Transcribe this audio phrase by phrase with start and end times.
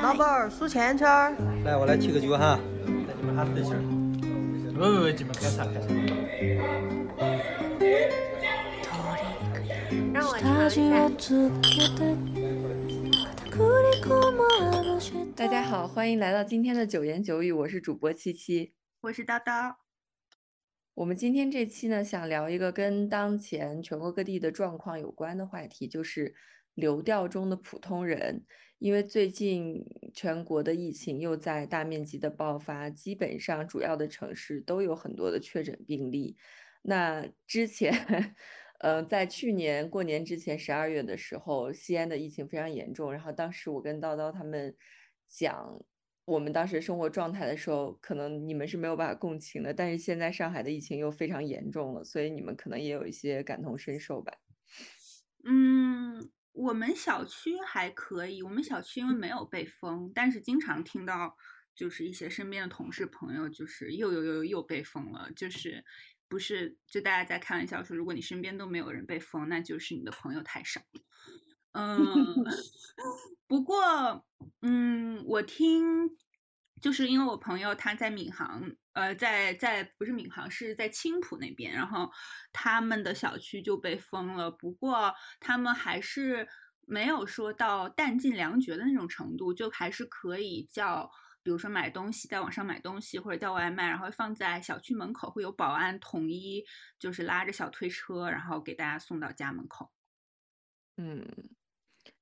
[0.00, 1.34] 老板儿数钱圈儿。
[1.64, 2.56] 来，我来提个酒哈，
[2.86, 3.82] 带你们哈自信儿。
[4.72, 5.88] 不不不，你们开啥开啥。
[10.14, 11.10] 让我尝一下。
[15.34, 19.74] 大家好，欢迎来到今天的九言九语，我是主播七七，我是叨叨。
[20.94, 26.34] 我们今天这期呢，想聊一个跟当前全国各地的状况有关的话题，就是
[26.74, 28.44] 流调中的普通人。
[28.78, 29.80] 因为最近
[30.12, 36.36] 全国的疫情又在大面积的爆发，基本上主要的城市都有很多的确诊病例。
[36.82, 37.94] 那之前，
[38.80, 43.12] 呃，在去年过年之前十二月的时候，西安的疫情非常严重。
[43.12, 44.74] 然后当时我跟叨叨他们
[45.28, 45.80] 讲
[46.24, 49.72] 我们当时生活状态的时候，可能你们是没有办法共情的。
[49.72, 54.32] 但是现在上海的疫情又非常严重了，所以你们可能也有一些感同身受吧。
[55.44, 56.32] 嗯。
[56.52, 61.36] 我们小区还可以，我们小区因为没有被封，但是经常听到
[61.74, 65.84] 就是一些身边的同事朋友，就是又又又又被封了，就是
[66.28, 70.80] 不是就大家在开玩笑说，如果你身边都没有人被封，那就是你的朋友太少。
[71.72, 71.98] 嗯，
[73.46, 74.26] 不过
[74.60, 76.16] 嗯，我听。
[76.80, 82.10] 就是因为我朋友他在闵行，呃，在在不是闵行，是在青浦那边，然后
[82.52, 84.50] 他们的小区就被封了。
[84.50, 86.46] 不过他们还是
[86.86, 91.10] 没有说到弹尽粮绝的那种程度，就还是可以叫，
[91.42, 96.64] 比如说买东西在网上买东西或者叫外卖，然后放在小区门口，会有保安统一
[96.98, 99.90] 就是拉着小推车，然后给大家送到家门口。
[100.98, 101.26] 嗯。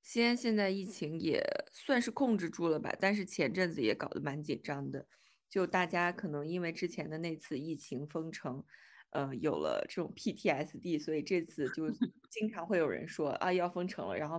[0.02, 5.06] 西安现在疫情也算是控制住了吧，但是前阵子也搞得蛮紧张的，
[5.51, 8.65] 就大家可能因为之前的那次疫情封城，
[9.11, 11.91] 呃，有了这种 PTSD，所以这次就
[12.31, 14.39] 经常会有人说啊要封城了，然后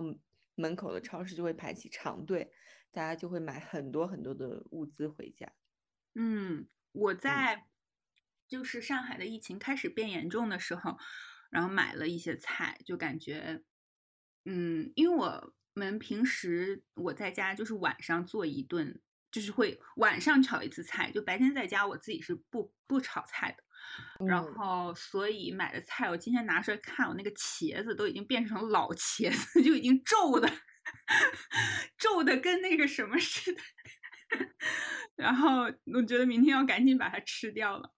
[0.54, 2.50] 门口的超市就会排起长队，
[2.90, 5.52] 大家就会买很多很多的物资回家。
[6.14, 7.66] 嗯，我在
[8.48, 10.96] 就是上海的疫情开始变严重的时候，
[11.50, 13.62] 然后买了一些菜，就感觉。
[14.44, 19.00] 嗯，因为我们平时我在家就是晚上做一顿，
[19.32, 23.64] 就是会晚上炒一次菜，就白天在家我自己是不不炒菜的。
[24.26, 30.48] 然后所以买的菜，我今天拿出来看，我那个茄子都已经变成老茄子， 就已经皱的
[31.98, 33.60] 皱的跟那个什么似的。
[35.16, 35.62] 然后
[35.94, 37.90] 我觉得明天要赶紧把它吃掉了。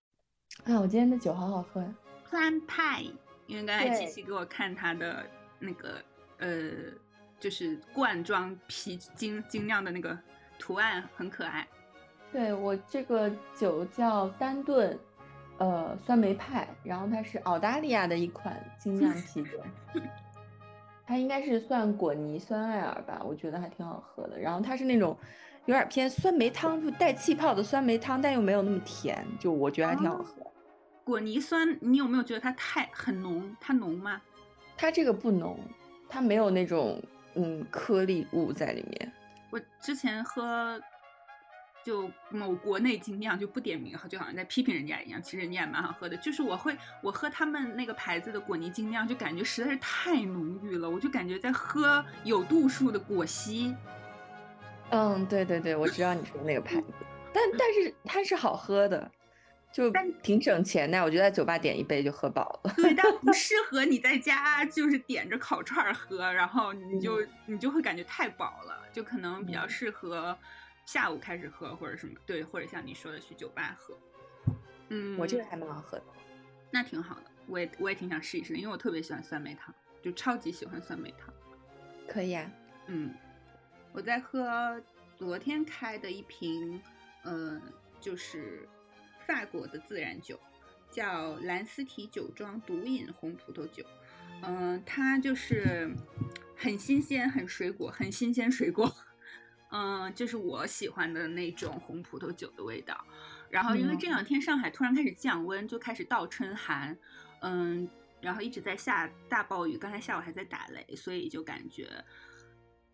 [0.64, 1.94] 啊，我今天的酒好好喝呀
[2.30, 3.12] ，Plan Pie，
[3.46, 5.28] 因为刚才琪琪给我看他的
[5.58, 6.02] 那个。
[6.38, 6.72] 呃，
[7.38, 10.18] 就是罐装啤精精酿的那个
[10.64, 11.66] 图案很可爱。
[12.32, 14.98] 对我这个酒叫丹顿，
[15.58, 19.60] 呃，酸梅派，然后它是澳大利亚的一款精酿啤酒，
[21.06, 24.40] 它应该是算果泥酸艾尔吧，我觉得还挺好喝的。
[24.40, 25.14] 然后它是那种
[25.66, 30.42] 有点偏酸梅汤，就带气泡的酸梅汤，但又没有那么甜，就我觉得还挺好喝。
[31.04, 33.54] 果泥酸，你有没有觉得它太很浓？
[33.60, 34.18] 它浓吗？
[34.78, 35.58] 它这个不浓。
[36.08, 36.98] 它没有那种
[37.34, 39.12] 嗯颗粒物在里面。
[39.54, 40.80] 我之前喝
[41.84, 45.22] 就某国内精酿就不点名，就好像在批评人家一样。
[45.22, 46.16] 其实人家也蛮好喝的。
[46.16, 53.72] 就是我会我喝他们那个牌子的果泥精酿，就感觉实在是太浓郁了，我就感觉在喝有度数的果昔。
[54.90, 56.86] 嗯，对对对，我知道你说那个牌子，
[57.32, 59.08] 但但是它是好喝的。
[59.72, 59.90] 就
[60.22, 62.72] 挺省钱的，我觉得在酒吧点一杯就喝饱了。
[62.76, 70.38] 对，但不 适合你在家就是点着烤串喝，然后你就你就会感觉太饱了，就可能比较适合
[70.86, 73.98] 下午开始喝或者什么，对，或者像你说的去酒吧喝。
[74.88, 76.04] 嗯，我这个还蛮好喝的，
[76.70, 81.34] 那挺好的，我也我也挺想试一试的，因为我特别喜欢酸梅汤，就超级喜欢酸梅汤。
[82.08, 82.50] 可以啊，
[82.86, 83.12] 嗯，
[83.92, 84.80] 我在喝
[85.16, 86.80] 昨天开的一瓶，
[87.24, 87.60] 嗯，
[88.00, 88.66] 就是。
[89.26, 90.38] 法国的自然酒，
[90.90, 93.82] 叫兰斯提酒庄独饮红葡萄酒。
[94.42, 95.90] 嗯，它就是
[96.56, 98.94] 很新鲜，很水果，很新鲜水果。
[99.70, 103.04] 嗯，就是我喜欢的那种红葡萄酒的味道。
[103.50, 106.96] 然后，因为这两天上海突然开始降温，就开始倒春寒。
[107.40, 107.88] 嗯，
[108.20, 111.88] 然后一直在下大暴雨，刚才下午还在打雷，所以就感觉。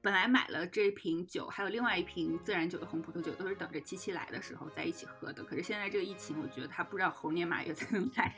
[0.02, 5.44] 本来买了这瓶酒，还有另外一瓶自然酒的红葡萄酒，都是等着七七来的时候在一起喝的。
[5.44, 8.34] 可是现在这个疫情，我觉得他不知道猴年马月才能来，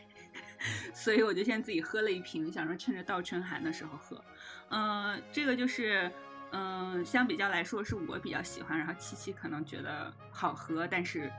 [0.93, 4.25] 所以我就先自己喝了一瓶，想说趁着倒春寒的时候喝。
[4.73, 6.11] 嗯，这个就是，
[6.51, 11.31] 嗯，相比较来说是我比较喜欢，然后七七可能觉得好喝，但是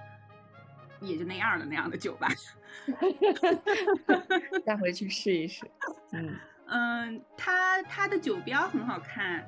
[1.01, 2.29] 也就那样的那样的酒吧。
[4.65, 5.65] 带回去试一试。
[6.11, 6.35] 嗯
[6.67, 9.43] 嗯， 它它的酒标很好看。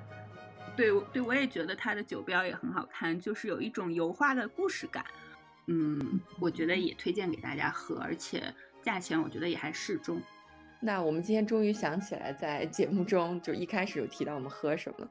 [0.76, 5.06] 对对，我也觉得它的酒标也很好看，就是有一种油画的故事感。
[5.68, 10.22] 嗯，我觉得也推荐给大家喝，而且价钱我觉得也还适中。
[10.86, 15.10] 那我们今天终于想起来，在节目中就一开始有提到我们喝什么，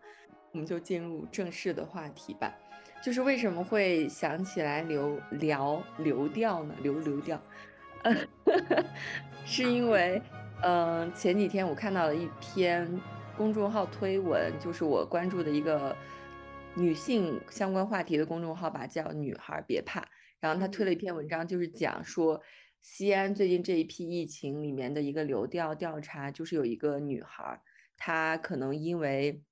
[0.53, 2.55] 我们就进入正式的话题吧。
[3.03, 6.76] 就是为什么会想起来流聊流调呢？
[6.81, 7.43] 流流调，
[9.44, 10.23] 是因为，
[10.62, 12.88] 嗯，前几天我看到了一篇
[13.37, 15.97] 公众号推文，就是我关注的一个
[16.77, 20.06] 女性相关话题的公众号吧，叫“女孩别怕”。
[20.38, 22.41] 然后他推了一篇文章，就是讲说
[22.84, 27.62] 西安最近这一批疫情里面的一个流调调查，就是有一个女孩，
[27.96, 29.42] 她可能因为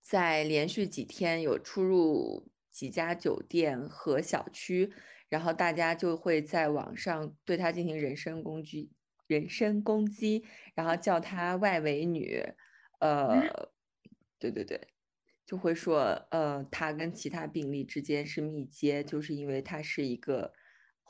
[0.00, 4.92] 在连续几天有出入几家酒店和小区，
[5.28, 8.92] 然后大家就会在网上对她进行人身攻击，
[9.26, 10.44] 人身攻击，
[10.76, 12.40] 然后叫她外围女，
[13.00, 13.68] 呃，
[14.38, 14.80] 对对对。
[15.44, 16.00] 就会说，
[16.30, 20.52] 呃，他跟其他病例之间是密接，就是因为他是一个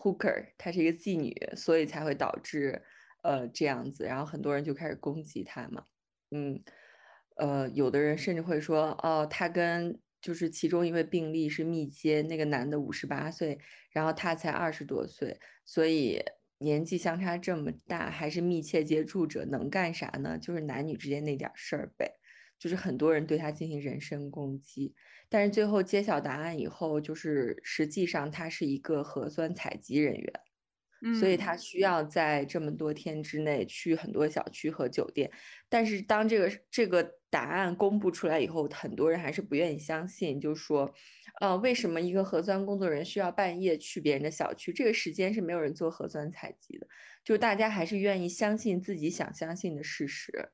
[0.00, 2.82] hooker，她是一个妓女，所以才会导致，
[3.22, 4.04] 呃，这样子。
[4.04, 5.84] 然后很多人就开始攻击她嘛，
[6.30, 6.62] 嗯，
[7.36, 13.58] 呃，有的人甚至会说，哦，他跟就是其中一位病例是密接，那个男的五十八岁，
[13.90, 16.22] 然后他才二十多岁，所以
[16.58, 20.38] 年纪相差这么大，还是密切接触者，能干啥呢？
[20.38, 22.18] 就是男女之间那点事儿呗。
[22.58, 24.94] 就是很多人对他进行人身攻击，
[25.28, 30.32] 但是最后揭晓答案以后，就是实际上他是一个核酸采集人员，
[31.14, 35.30] 所以他需要在这么多天之内去很多小区和酒店。
[35.68, 40.92] 但是当这个这个答案公布出来以后，很多人还是不愿意相信，就说，
[41.40, 44.72] 呃，为什么一个核酸工作人员需要半夜去别人的小区？
[44.72, 46.88] 这个时间是没有人做核酸采集的，
[47.22, 50.50] 就大家还是愿意相信自己想相信的事实。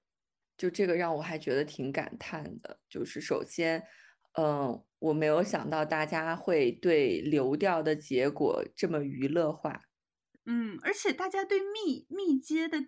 [0.57, 3.83] 就这个让我还觉得挺感叹的，就是首先，
[4.39, 9.83] 嗯，我没有想到大家会对流调的结果这么娱乐化，
[10.47, 12.87] 嗯，而且大家对密密接的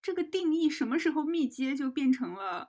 [0.00, 2.68] 这个定义，什么时候密接就变成了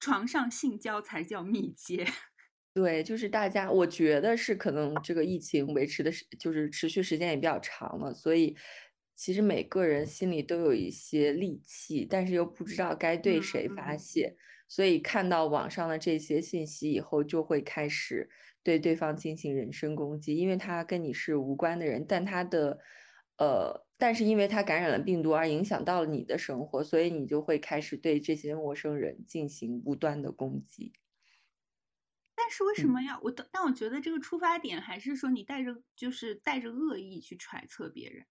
[0.00, 2.06] 床上性交才叫密接？
[2.74, 8.56] 对，就是大家，我觉得是可能这个疫情维持的是就是持续时间也比较长了，所以。
[9.16, 14.36] 其实每个人心里都有一些戾气，但是又不知道该对谁发泄，
[14.68, 18.28] 所以看到网上的这些信息以后，就会开始
[18.62, 22.78] 对对方进行人身攻击，因为他跟你是无关的人，但他的，
[23.38, 30.92] 呃，但是因为他感染了病毒而影响到了你的生活，所以你就会开始对这些陌生人进行无端的攻击。
[32.34, 33.30] 但是为什么要我？
[33.50, 38.26] 但我觉得这个出发点还是说你带着就是带着恶意去揣测别人。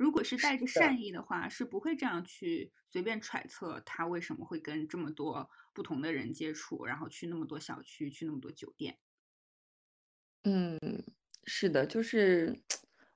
[0.00, 8.96] 如果是带着善意的话，是不会这样去随便揣测他为什么会跟这么多不同的人接触，然后去那么多小区，去那么多酒店。
[10.44, 10.78] 嗯，
[11.44, 12.62] 是的，就是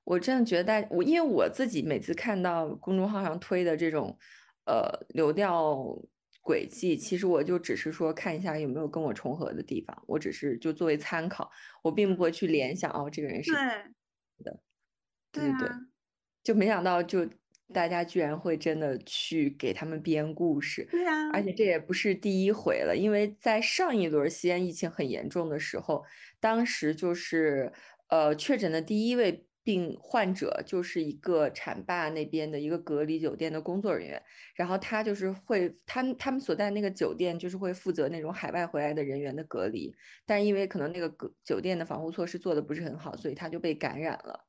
[0.03, 4.15] 我真的觉得，我因为我自己每次看到公众号上推的这种
[4.67, 5.75] 呃流调
[6.41, 11.49] 轨迹，其实我就只是说看一下有没有跟我重合的地方，我只是就作为参考，
[11.81, 13.51] 我并不会去联想哦，这个人是
[14.43, 14.61] 的，
[15.31, 15.69] 对对对。
[16.45, 17.27] 就没想到，就
[17.73, 26.03] 大家居然会真的去给他们编故事，对啊，而且这也不是第一回了，因为在上一轮西安疫情很严重的时候，
[26.39, 27.73] 当时就是
[28.09, 34.21] 呃确诊的第一位病患者就是一个浐灞那边的一个隔离酒店的工作人员，
[34.53, 39.91] 然后他就是会他他们所在那个酒店就是会负责那种海外回来的人员的隔离，
[40.23, 44.45] 但因为可能那个隔酒店的防护措施做的不是很好，所以他就被感染了，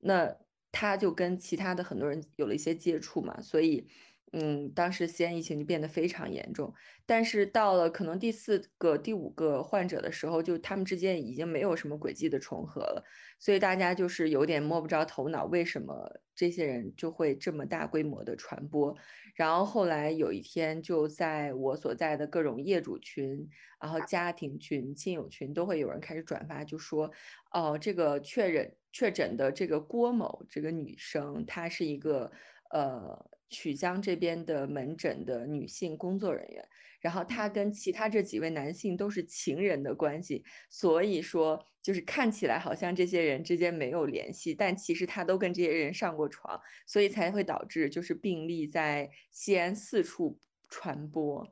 [0.00, 0.36] 那。
[0.78, 3.88] 他就跟其他的很多人有了一些接触嘛，所以，
[4.32, 6.72] 嗯，当时西安疫情就变得非常严重。
[7.06, 13.04] 但是到了可能第四个、第五个患者的时候，就他们之间已经没有什么轨迹的重合了，
[13.38, 18.96] 所以大家就是有点摸不着头脑，为什么这些人就会这么大规模的传播？
[19.34, 23.48] 然后后来有一天，就在我所在的各种业主群、
[23.80, 27.10] 然后家庭群、亲友群，都会有人开始转发，就说，
[27.52, 28.76] 哦，这个确认。
[28.92, 32.32] 确诊的这个郭某这个女生，她是一个
[32.70, 33.14] 呃
[33.48, 36.68] 曲江这边的门诊的女性工作人员，
[37.00, 51.46] 然后她跟其他这几位男性都是情人的关系，所以说就是看起来好像这些人之间没有联系，但其实她都跟这些人上过床，所以才会导致就是病例在西安四处传播，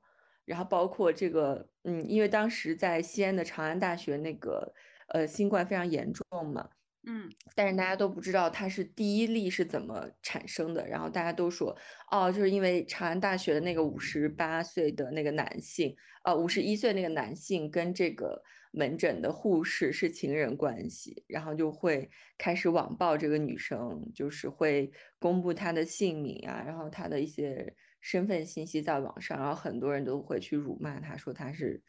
[0.45, 4.75] 然后包括这个嗯，因为当时在西安的长安大学那个
[5.09, 6.69] 呃新冠非常严重嘛。
[7.07, 11.77] 嗯但是大家都不知道它是第一例是怎么产生的，然后大家都说，
[12.11, 15.95] 哦，就是因为长安大学的那个五十八岁的那个男性，
[16.25, 18.43] 呃，五十一岁那个男性跟这个
[18.73, 31.83] 门诊的护士是情人关系，然后就会开始网暴这个女生，就是会公布她的姓名啊，然后她的一些身份信息在网上，然后很多人都会去辱骂她，说她是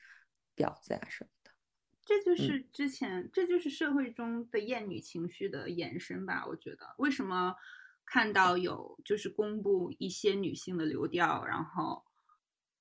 [0.55, 1.29] 婊子啊什么。
[2.05, 6.45] 这就是之前，这就是社会中的厌女情绪的延伸吧？
[6.47, 7.55] 我觉得，为什么
[8.05, 12.05] 看到有就是公布一些女性的流调，然后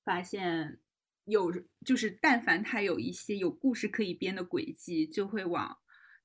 [0.03, 0.79] 发现
[1.23, 1.51] 有
[1.83, 5.79] 就是但凡她有一些有故事可以编的轨迹，就会往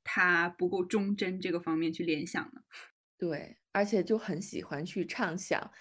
[0.04, 2.61] 她不够忠贞这个方面去联想呢？
[3.16, 5.73] 对，而且就很喜欢去畅想，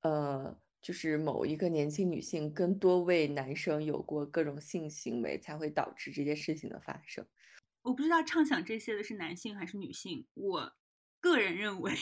[0.00, 7.24] 呃，就是某一个年轻女性跟多位男生有过各种性行为，才会导致这些事情的发生。
[7.82, 10.72] 我不知道畅想这些的是男性还是女性，我
[11.20, 11.92] 个人认为，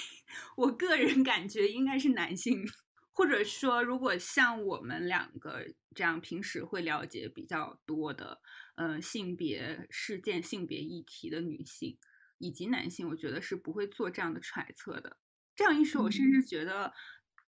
[0.56, 2.64] 我个人感觉应该是男性，
[3.12, 8.40] 或者说，如果像我们两个这样平时会了解比较多的，
[8.76, 11.98] 呃，性别事件、性别议题的女性
[12.38, 15.18] 以及男性，我觉得是不会做这样的揣测的。
[15.54, 16.92] 这样一说，我甚至觉得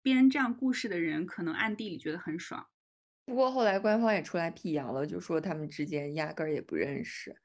[0.03, 2.69] 编这样故事的人可能暗地里觉得很爽。
[3.27, 7.37] 不过后来官方也出来辟谣了，就说他们之间压根儿也不认识，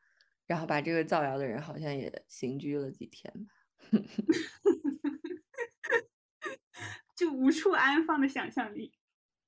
[0.47, 3.53] 然后把这个造谣的人好像也刑拘了几天吧。
[7.15, 8.93] 就无处安放的想象力。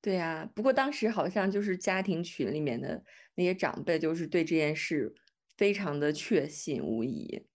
[0.01, 3.03] 对呀，不过当时好像就是家庭群里面的
[3.35, 5.13] 那些长辈，就是对这件事
[5.57, 7.45] 非常的确信无疑，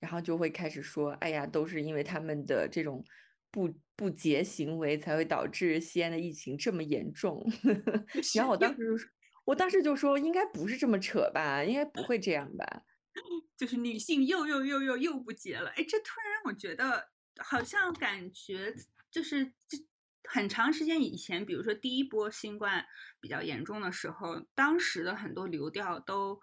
[0.00, 3.04] 然后就会开始说：“哎呀，都是因为他们的这种
[3.52, 7.44] 不不洁行为，才会导致西安的疫情这么严重。”
[8.34, 9.04] 然后我当时就，
[9.44, 12.82] 我当时就说，应该不是这么扯吧，应该不会这样吧。
[13.56, 18.74] 就是女性又又又又又不洁了，哎，这突然让我觉得好像感觉
[19.10, 19.78] 就是这
[20.24, 22.84] 很长时间以前，比如说第一波新冠
[23.20, 26.40] 比较严重的时候，当时的很多流调都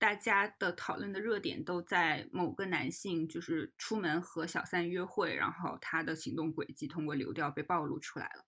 [0.00, 8.46] 大家的讨论的热点都在某个男性就是出门和小三约会，然后他的行动轨迹通过流调被暴露出来了。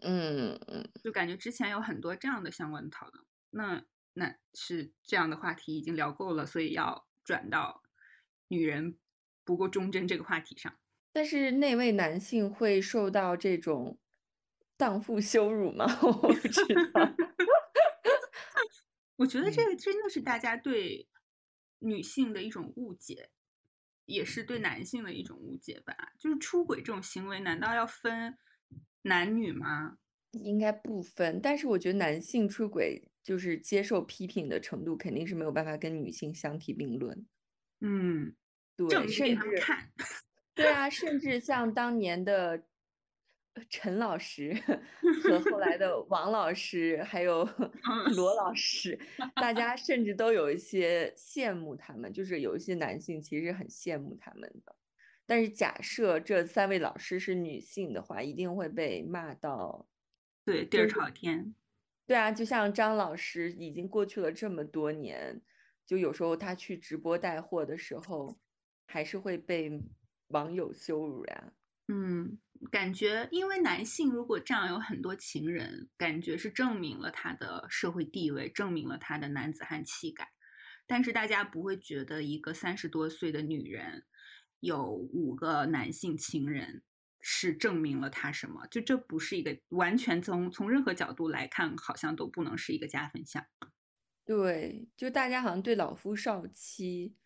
[0.00, 3.84] 嗯嗯，就感觉之前有很多这样的相关的讨论，那
[4.14, 7.80] 那是这样的话题已经聊够了，所以要转到
[8.48, 8.98] 女人
[9.44, 10.76] 不够忠贞这个话题上。
[11.12, 13.96] 但是那位男性会受到这种
[14.76, 15.86] 荡妇羞辱吗？
[16.02, 17.14] 我不知道。
[19.16, 21.08] 我觉得这个真的是大家对
[21.80, 23.30] 女性的一种误解，
[24.06, 26.12] 也是对男性的一种误解吧。
[26.18, 28.36] 就是出轨这种行为，难道要分
[29.02, 29.98] 男女吗？
[30.32, 37.26] 应该不分，但是我觉得男性出轨就是接受批评的程度肯定是没有办法跟女性相提并论。
[37.80, 38.34] 嗯，
[38.74, 39.92] 对，甚至看。
[40.54, 42.62] 对啊，甚至像当年的呃
[43.68, 44.54] 陈老师
[45.22, 47.48] 和后来的王老师，还有
[48.14, 48.98] 罗老师，
[49.36, 54.74] 大家甚至都有一些羡慕他们，就是有一些男性其实很羡慕他们的。
[55.26, 59.86] 但是假设这三位老师是女性的话，一定会被骂到。
[60.44, 61.54] 对，地儿朝天。
[62.04, 65.40] 对啊，就像张老师已经过去了这么多年，
[65.86, 68.36] 就有时候他去直播带货的时候，
[68.86, 69.80] 还是会被
[70.28, 71.52] 网友羞辱呀。
[71.88, 72.38] 嗯，
[72.70, 80.28] 感觉因为男性如果这样有很多情人，感觉是证明了他的社会地位，证明了他的男子汉气概。
[80.86, 84.04] 但是大家不会觉得一个三十多岁的女人
[84.60, 86.82] 有五个男性情人
[87.20, 88.66] 是证明了他什么？
[88.68, 93.44] 就这不是一个完全从从任何角度来看，好像都不能是一个加分项。
[94.24, 97.16] 对，就大家好像对老夫少妻、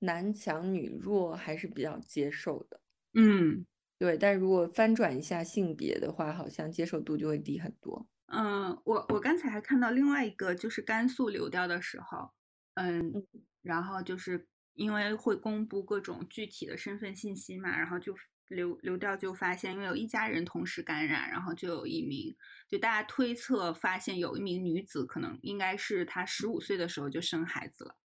[0.00, 2.80] 男强女弱还是比较接受的。
[3.14, 3.66] 嗯
[3.98, 8.06] 对，但如果翻转一下性别的话，好像接受度就会低很多。
[8.26, 12.32] 嗯，我我刚才还看到另外一个，就是甘肃流调的时候，
[12.74, 13.26] 嗯，嗯
[13.62, 18.14] 然后就是因为会公布各种具体的身份信息嘛，然后就
[18.48, 22.34] 流流调就发现，因为有一家人同时感染，然后就有一名，
[22.68, 27.96] 就大家推测发现有一名女子可能应该是她十五岁的时候就生孩子了，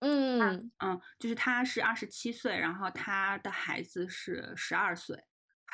[0.00, 5.22] 嗯，嗯，就是她是二十七岁，然后她的孩子是十二岁，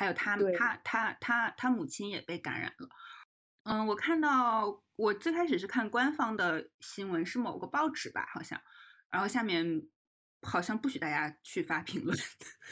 [0.01, 2.89] 还有她对她她她她母亲也被感染了。
[3.65, 8.59] 嗯，我看到我最开始是看官方的新闻，是某个报纸吧，好像，
[9.11, 9.63] 然后下面
[10.41, 12.17] 好像不许大家去发评论，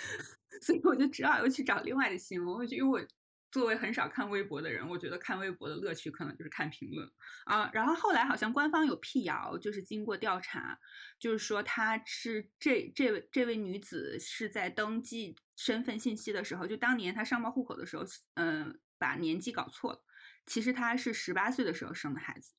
[0.64, 2.56] 所以我就只好又去找另外的新闻。
[2.56, 3.08] 我就因为我
[3.52, 7.10] 作为很少看微博的人，我觉得看微博的乐趣可能就是看评论
[7.46, 7.70] 啊。
[7.74, 10.78] 然后后来好像官方有辟谣，就是经过调查，
[11.18, 18.04] 就是说她是这这位这位女子是在登记身份信息的时候，就当年她上报户口的时候，
[18.36, 20.04] 嗯，把年纪搞错了。
[20.46, 22.54] 其实她是十八岁的时候生的孩子，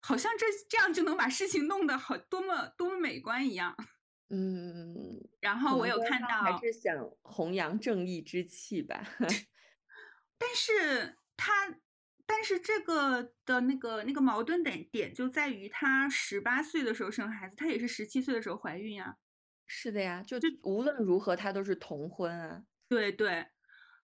[0.00, 3.76] 好像这这样就能把事情弄得好多么多么美观一样。
[4.30, 9.04] 嗯，然后我有看到，还是想弘扬正义之气吧。
[10.44, 11.78] 但是他，
[12.26, 19.18] 但是这个的那个那个矛盾点点就在于，他十八岁的时候生孩子，他也是十七岁的时候怀孕呀。
[19.68, 22.64] 是的呀，就就无论如何，他都是同婚啊。
[22.88, 23.46] 对对。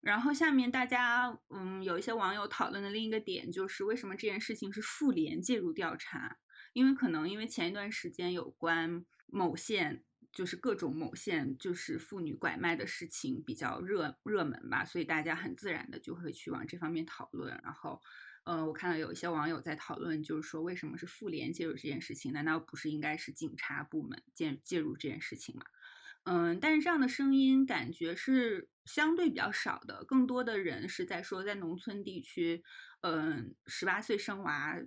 [0.00, 6.38] 然后下面大家，嗯，有一些网友讨论的另一个点就是，为什么这件事情是妇联介入调查？
[6.72, 10.04] 因为可能因为前一段时间有关某县。
[10.38, 17.60] 就是各种某县就是妇女拐卖的事情比较热热门吧，所以大家很自然的就会去往这方面讨论。
[17.64, 18.00] 然后，
[18.44, 22.32] 呃，我看到有一些网友在讨论，就是说为什么是妇联介入这件事情？
[22.32, 25.62] 难道不是应该是警察部门介介入这件事情吗？
[26.22, 32.62] 嗯，但是这样的声音感觉是相对比较少的，更多的人是在说在农村地区，
[33.00, 34.78] 嗯，十八岁生娃。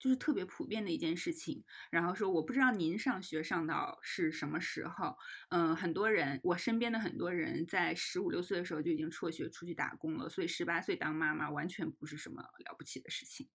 [0.00, 5.14] 就是特别普遍的一件事情，然后说我不知道您上学上到是什么时候，
[5.50, 13.46] 嗯，很多人我身边的很多人在十五六岁的时候就已经辍学出去打工了，所以十八岁当妈妈完全不是什么了不起的事情。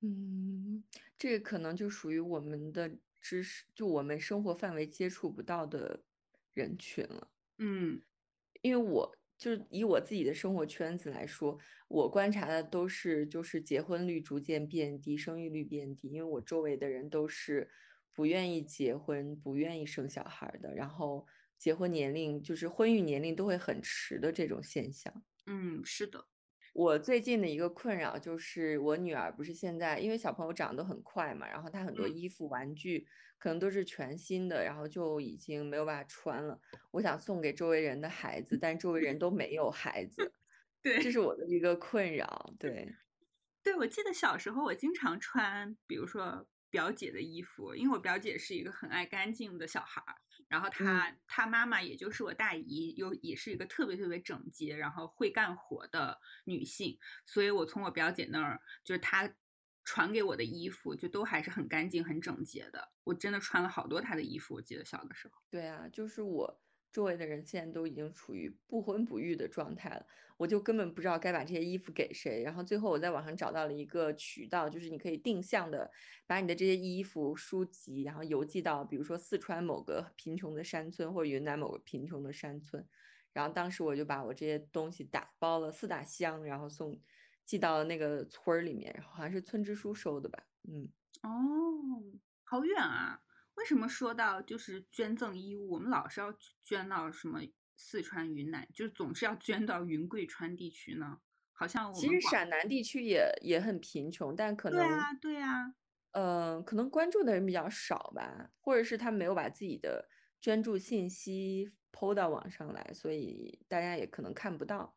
[0.00, 0.82] 嗯，
[1.18, 2.90] 这个可能就属于我们的
[3.20, 6.02] 知识，就我们生活范围接触不到的
[6.54, 7.30] 人群了。
[7.58, 8.00] 嗯，
[8.62, 9.19] 因为我。
[9.40, 16.08] 就是以我自己的生活圈子来说，我观察的都是就是结婚率逐渐变低，生育率变低。
[16.08, 17.70] 因为我周围的人都是
[18.12, 25.24] 不愿意结婚、不愿意生小孩的，然后结婚年龄就是婚育年龄都会很迟的这种现象。
[25.46, 26.26] 嗯，是的。
[26.72, 33.06] 我最近的一个困扰就是，我女儿不是现在，因为小朋友长得很快嘛，然后她很多衣服、玩具
[33.38, 36.60] 可能都是全新的，然后就已经没有办法穿了。
[36.92, 40.32] 我想送给周围人的孩子，但周围人都没有孩子，
[40.82, 42.54] 对，这是我的一个困扰。
[42.58, 42.94] 对，
[43.64, 50.16] 对，我记得小时候我经常穿，比如说表姐的衣服，因为我表姐是一个很爱干净的小孩儿。
[50.50, 59.32] 然后她，她妈妈也就是我大姨，又也是一个特别特别整洁，然后会干活的女性，所以我从我表姐那儿就是她
[59.84, 62.92] 传给我的衣服，就都还是很干净、很整洁的。
[63.04, 65.34] 我真的穿了好多她的衣服，我记得小的时候。
[65.50, 66.60] 对啊，就是我。
[66.92, 70.04] 周围的人现在都已经处于不婚不育的状态了，
[70.36, 72.42] 我就根本不知道该把这些衣服给谁。
[72.42, 75.90] 然后最后我在网上找到了一个渠道，就是你可以定向的
[76.26, 82.84] 把你的这些衣服、书籍，然后邮寄到比如说四川某个贫穷的山村或者云南某个贫穷的山村。
[83.32, 87.00] 然后当时我就把我这些东西打包了四大箱，然后送
[87.44, 90.42] 寄到了那个村儿里面，然后好像是村支书收的吧。
[90.68, 90.88] 嗯，
[91.22, 91.30] 哦，
[92.42, 93.20] 好远啊。
[93.60, 97.40] 为什么说到就是捐赠衣物，我们老是要捐到什么
[97.76, 101.18] 四川、云南，就是总是要捐到云贵川地区呢？
[101.52, 105.74] 好像其实陕南地区也也很贫穷，但可能对啊，对啊，
[106.12, 110.08] 嗯，可能关注的人比较少吧，或者是他没有把自己的
[110.40, 114.96] 捐助信息抛到网上来，所以大家也可能看不到。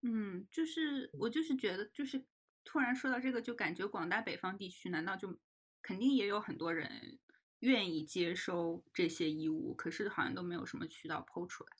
[0.00, 2.24] 嗯，就是我就是觉得，就是
[2.64, 5.38] 突然说到这个，就感觉广大北方地区，难道就
[5.82, 7.18] 肯定也有很多人？
[7.60, 11.70] 愿意接收这些衣物，可是好像都没有什么渠道抛出来。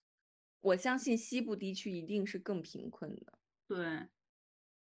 [0.61, 3.39] 我相信西部地区一定是更贫困的。
[3.67, 3.79] 对，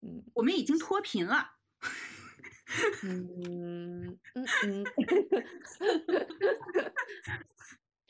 [0.02, 1.58] 嗯，我们已经脱贫了。
[3.04, 4.84] 嗯嗯嗯，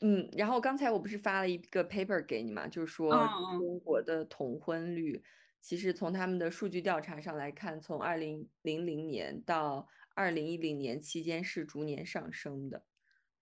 [0.00, 0.28] 嗯。
[0.36, 3.10] 然后刚才我不是发了一个 paper 给你嘛，就是说
[3.58, 5.22] 中国的同婚率，
[5.60, 9.86] 其实从他们的数据调查上来看，从二零零零年到
[10.20, 12.84] 二零一零年期间是逐年上升的，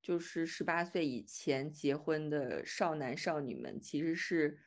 [0.00, 4.60] 就是十八岁以前结婚的少男少女们其实是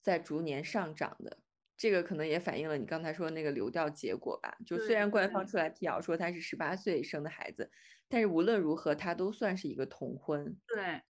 [0.00, 1.42] 在逐年上涨的。
[1.76, 4.56] 这个可能也反映了你刚才说那个流调结果吧。
[4.64, 7.70] 就虽然官方出来辟谣说他是十八岁生的孩子，
[8.08, 10.56] 但是无论如何他都算是一个童婚。
[10.66, 11.02] 对，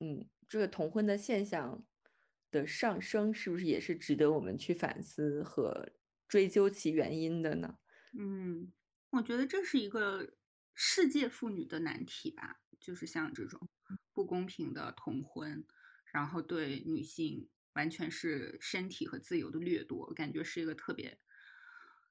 [0.00, 1.86] 嗯，这个童婚的现象
[2.50, 5.92] 的上升是不是也是值得我们去反思和
[6.26, 7.78] 追究其原因的呢？
[8.18, 8.72] 嗯。
[9.16, 10.34] 我觉得这是一个
[10.74, 13.60] 世界妇女的难题吧，就是像这种
[14.12, 15.64] 不公平的同婚，
[16.12, 21.18] 然后对女性完全是身体和自由的掠夺，感觉是一个特别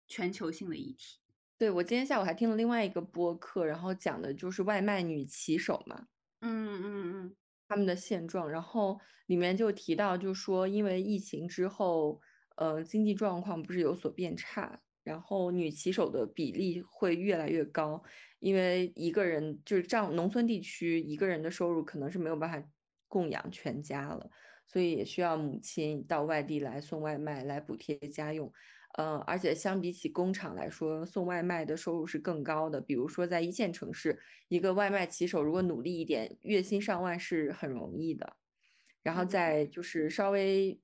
[0.08, 1.20] 全球性的议题。
[1.58, 6.08] 对我今天下午还听了另外一个播客，然后讲的就是外卖女骑手嘛，
[6.42, 7.36] 嗯嗯嗯，
[7.68, 12.22] 他们的现状，然后里面就提到，就说因为疫情之后。
[12.56, 18.02] 呃，经济状况不是有所变差，然后女骑手的比例会越来越高，
[18.40, 22.68] 因为一个人就是这样，农村地区一个人的收入可能是没有办法
[23.08, 24.30] 供养全家了，
[24.66, 28.52] 所以也需要母亲到外地来送外卖来补贴家用。
[28.96, 32.80] 呃，而且相比起工厂来说，送外卖的收入是更高的。
[32.80, 38.38] 比如说，在一线城市，一个外卖骑手如果努力一点，月薪上万是很容易的。
[39.02, 40.80] 然后在就是稍微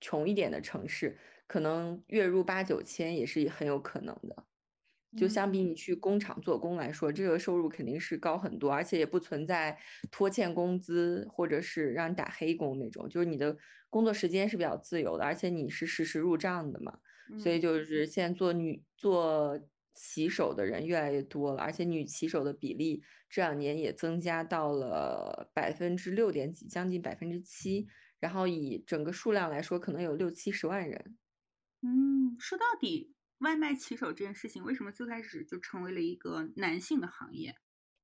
[0.00, 1.16] 穷一点的城市，
[1.46, 4.44] 可能月入八九千也是很有可能的。
[5.16, 9.78] 就相比你去工厂做工来说，这个收入肯定是高很多，而且也不存在
[10.10, 13.08] 拖欠工资或者是让你打黑工那种。
[13.08, 13.56] 就是你的
[13.88, 16.98] 工作时间是比较自由的，而且你是实时入账的嘛。
[17.38, 19.60] 所以就是现在做女做
[19.94, 27.86] 骑手的人越来越多了，而且女骑手的比例这两年也增加到了百分之六点几，将近百分之七。
[28.18, 31.16] 然后以整个数量来说，可能有六七十万人。
[31.84, 37.54] 嗯，说到底，外卖骑手这件事情为什么最开始就成为了一个男性的行业？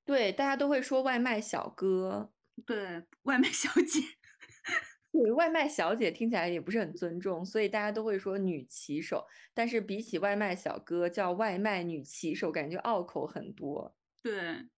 [0.05, 2.31] 对，大家都会说外卖小哥，
[2.67, 4.01] 对，外卖小姐。
[5.13, 9.27] 对外卖小姐听起来也不是很尊重，所以大家都会说女骑手。
[9.53, 13.97] 但是比起外卖小哥，叫外卖女骑手，感觉拗口很多。
[14.23, 14.69] 对，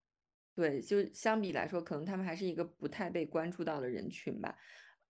[0.55, 4.57] 对，就相比来说，可能他们还是一个不太被关注到的人群吧。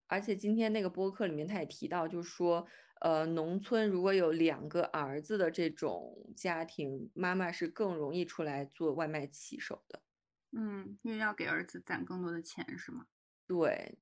[0.08, 2.66] 而且今天那个播客里面他也提到，就是说，
[3.02, 10.00] 呃，农村如果有两个儿子的这种家庭，妈妈是更容易出来做外卖骑手的。
[10.52, 13.06] 嗯，因为要给儿子攒更多的钱，是吗？
[13.48, 13.98] 对。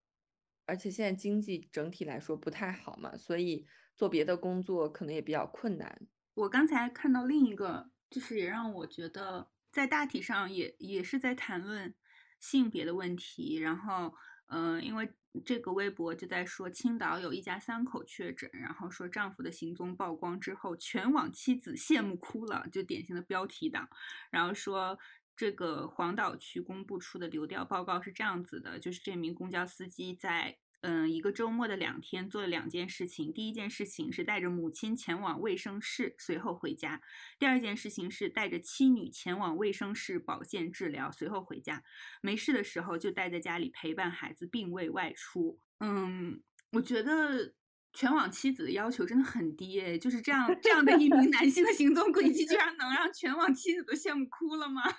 [0.66, 6.06] 而且现在经济整体来说不太好嘛，所以做别的工作可能也比较困难。
[6.34, 11.94] 我刚才看到另一个，就是也让我觉得在大体上也也是在谈论
[12.38, 13.56] 性别的问题。
[13.58, 14.14] 然后，
[14.46, 15.10] 嗯，因为
[15.44, 23.88] 这个微博就在说青岛有一家三口确诊，然后说丈夫的行踪曝光之后，全网妻子羡慕哭了，就典型的标题党。
[24.30, 24.98] 然后说
[25.36, 30.58] 这个黄岛区公布出的流调报告是这样子的，就是这名公交司机在。
[30.82, 33.32] 嗯，一个周末的两天做了两件事情。
[33.32, 37.00] 第一件事情是带着母亲前往卫生室，随后回家；
[37.38, 41.82] 第二件事情是带着妻女前往卫生室保健治疗，随后回家。
[42.22, 45.60] 没事的时候就待在家里陪伴孩子，并未外出。
[45.80, 47.54] 嗯，我觉得
[47.92, 54.82] 全网妻子的要求真的很低诶，就是这样这样的一名男性的行踪轨迹，居然能让全网妻子都羡慕哭了吗？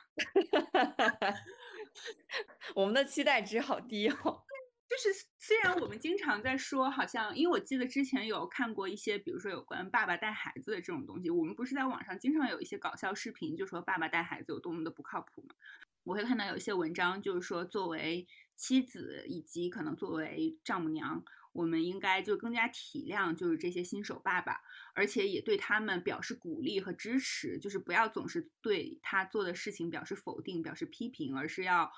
[2.76, 4.44] 我们的期待值好低哦。
[4.91, 15.56] 就是虽然我们经常在说，好像因为我记得之前有看过一些，比如说有关爸爸带孩子的这种东西，我们不是在网上经常有一些搞笑视频，就说爸爸带孩子有多么的不靠谱嘛。
[16.04, 18.27] 我会看到有一些文章，就是说作为
[18.58, 21.23] 妻子以及可能作为丈母娘，
[21.54, 24.60] 我们应该就更加体谅就是这些新手爸爸，
[24.93, 31.89] 而且也对他们表示鼓励和支持，就是不要总是对他做的事情表示否定、表示批评，而是要。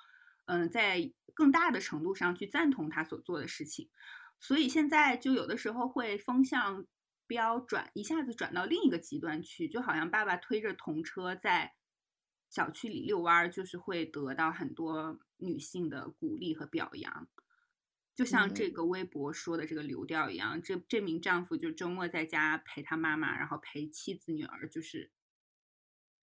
[0.45, 3.89] 嗯，在更大的程度上去赞同他所做的事情，
[4.39, 6.85] 所以现在就有的时候会风向
[7.25, 11.73] 标转，一下子转到另一个极端去，就好像爸爸推着童车在
[12.49, 17.27] 小区里遛弯儿，就是会得到很多女性的鼓励和表扬，
[18.13, 25.11] 就像这个微博说的这个流调一样，这这名丈夫就周末在家陪他妈妈，然后陪妻子女儿，就是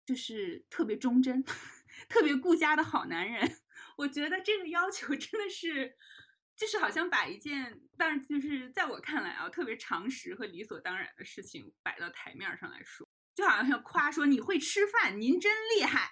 [0.03, 1.43] 就是特别忠贞、
[2.09, 3.57] 特别顾家的好男人。
[3.97, 5.95] 我觉得这个要求真的是，
[6.55, 16.11] 就是好像把一件，但是就是在我看来啊，特别常识和理所当然的事情摆到台面上来说，就好像要夸说你会吃饭，您真厉害，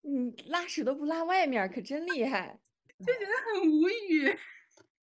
[0.00, 2.58] 你 拉屎都不拉外面，可真厉害，
[3.04, 4.38] 就觉得很无语。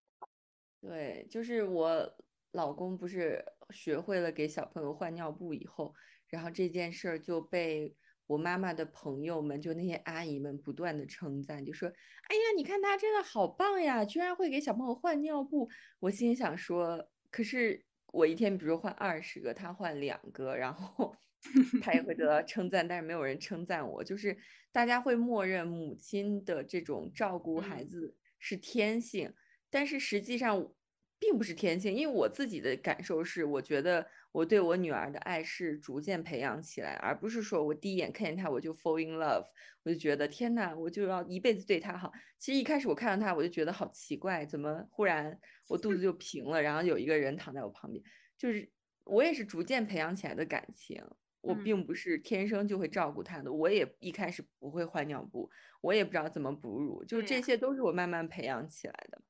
[0.83, 2.17] 对，就是我
[2.53, 5.95] 老公不是学会了给小朋友换尿布以后，
[6.27, 7.97] 然后这件事儿就被。
[8.33, 11.87] 我妈妈的朋友们，就那些阿姨们，不断的称赞，就说
[12.29, 15.69] ：“哎呀，你看她真的好棒呀，居然会给小朋友换尿布。”
[16.01, 21.15] 我心里想说：“可是我一天，比如换二十个，他换两个，然后
[21.83, 24.03] 他也会得到称赞，但是没有人称赞我。
[24.03, 24.35] 就是
[24.73, 29.35] 大家会默认母亲的这种照顾孩子是天性，
[29.69, 30.73] 但是实际上
[31.19, 39.47] 并不是天性，因为我自己的感受是，我觉得。”我对我女儿的爱是逐渐培养起来，而不是说我第一眼看见她我就 fall in love，
[39.85, 42.11] 我就觉得天呐，我就要一辈子对她好。
[42.39, 48.03] 其实一开始我看到她，我就觉得好奇怪，怎么忽然我肚子就平了，然后有一个人躺在我旁边，
[48.37, 48.69] 就是
[49.05, 51.05] 我也是逐渐培养起来的感情。
[51.43, 59.21] 我并不是天生就会照顾她的，我也一开始不会换尿布，我也不知道怎么哺乳，就是这些都是我慢慢培养起来的。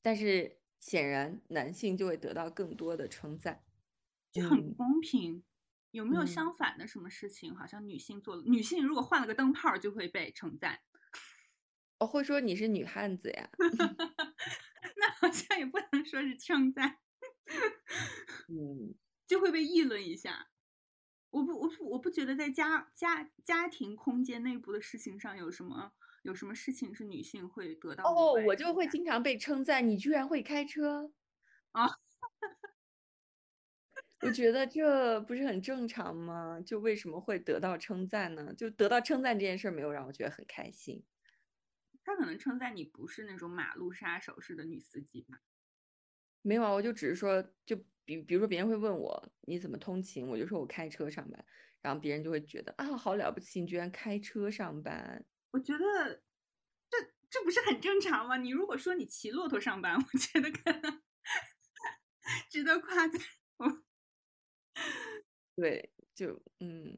[0.00, 3.62] 但是显然男性就会得到更多的称赞，
[4.32, 5.44] 就很不公平。
[5.92, 7.54] 有没有嗯相反的什么事情？
[7.54, 10.80] 好像女性做了，女性如果换了个灯泡就会被称赞，
[11.98, 13.50] 我 会说你是女汉子呀，
[14.96, 16.98] 那好像也不能说是称赞，
[18.48, 18.94] 嗯，
[19.26, 20.48] 就会被议论一下。
[21.30, 25.92] 我不，我不，我不觉得在家家家庭空间内部的事情上有什么
[26.22, 31.12] 有什么事情是女性会得到哦，我就会经常被称赞，你居然会开车
[31.72, 31.98] 啊！
[34.22, 36.60] 我觉得这不是很正常吗？
[36.64, 38.54] 就为什么会得到称赞呢？
[38.56, 41.04] 就得到称赞这件事儿没有让我觉得很开心。
[42.04, 45.40] 他可能称赞你不是那种马路杀手式的女司机吧？
[46.42, 51.44] 没有啊，我就只是说，就比比如说别人会问我你怎么通勤，我就说我开车上班，
[51.80, 55.24] 然后别人就会觉得啊好了不起，你居然开车上班。
[55.52, 56.22] 我觉得
[56.90, 56.98] 这
[57.30, 58.36] 这不是很正常吗？
[58.36, 61.02] 你如果说你骑骆驼上班， 我觉得可能
[62.50, 63.20] 值得夸赞。
[65.54, 66.96] 对，就嗯，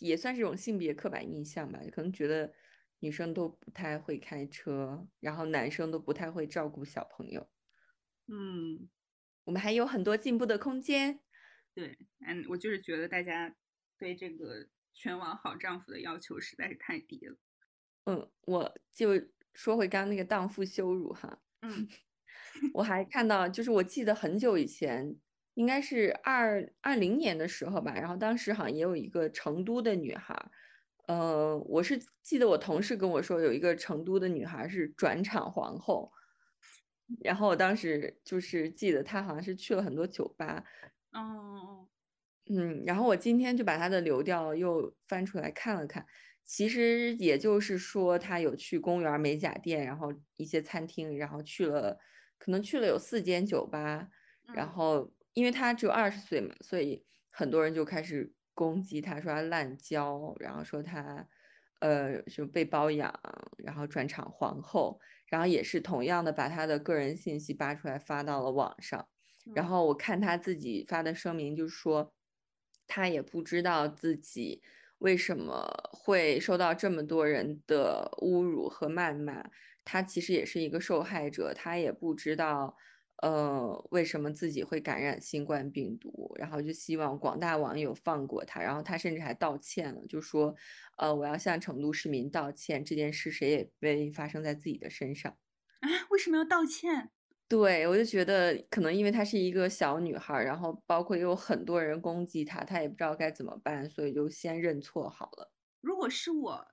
[0.00, 2.52] 也算是一种性别刻板印象吧，可能觉得
[3.00, 7.48] 女生都不太会开车，然后男生都不太会照顾小朋友。
[8.26, 8.88] 嗯，
[9.44, 11.20] 我们还有很多进步的空间。
[11.74, 13.54] 对，嗯，我就是觉得大家
[13.98, 17.36] 对这个全网好丈夫的要求实在是太低了。
[18.04, 19.10] 嗯，我就
[19.54, 21.88] 说回刚刚那个荡妇羞辱哈，嗯
[22.74, 25.16] 我还看到，就是我记得很久以前，
[25.54, 30.50] 应该是二二零年的时候吧，然后当时好像也有一个成都的女孩儿，
[31.06, 36.10] 呃，我是记得我同事跟我说，有一个成都的女孩儿是转场皇后，
[37.22, 40.64] 然后我当时就是记得她好像是去了很多酒吧，
[41.12, 41.88] 哦，
[42.50, 46.04] 嗯，然后我今天就把她的流调又翻出来看了看，
[46.44, 51.98] 其实也就是说她有去公园、美甲店，然后一些餐厅，然后去了，
[52.38, 54.08] 可能去了有四间酒吧，
[54.50, 61.28] 然嗯后因为他只有二十岁嘛，所以很多人就开始攻击他，说他滥交，然后说他
[61.80, 63.12] 呃就被包养，
[63.58, 69.06] 然后转场皇后，然后也是同样的把他的个人信息扒出来发到了网上。
[69.54, 72.14] 然嗯后我看他自己发的声明，就是说
[72.86, 74.62] 他也不知道自己
[74.98, 79.50] 为什么会受到这么多人的侮辱和谩骂，
[79.84, 82.76] 他其实也是一个受害者，他也不知道
[83.22, 90.54] 呃为什么自己会感染新冠病毒，然后就希望广大网友放过他，然后他甚至还道歉了，就说
[90.98, 95.36] 呃我要向成都市民道歉，这件事谁也没发生在自己的身上。
[95.80, 97.10] 啊，为什么要道歉？
[97.46, 105.52] 对，我就觉得可能因为她是一个小女孩儿，然后包括也有很多人攻击她，她也不知道该怎么办，所以就先认错好了。
[105.80, 106.66] 如果是我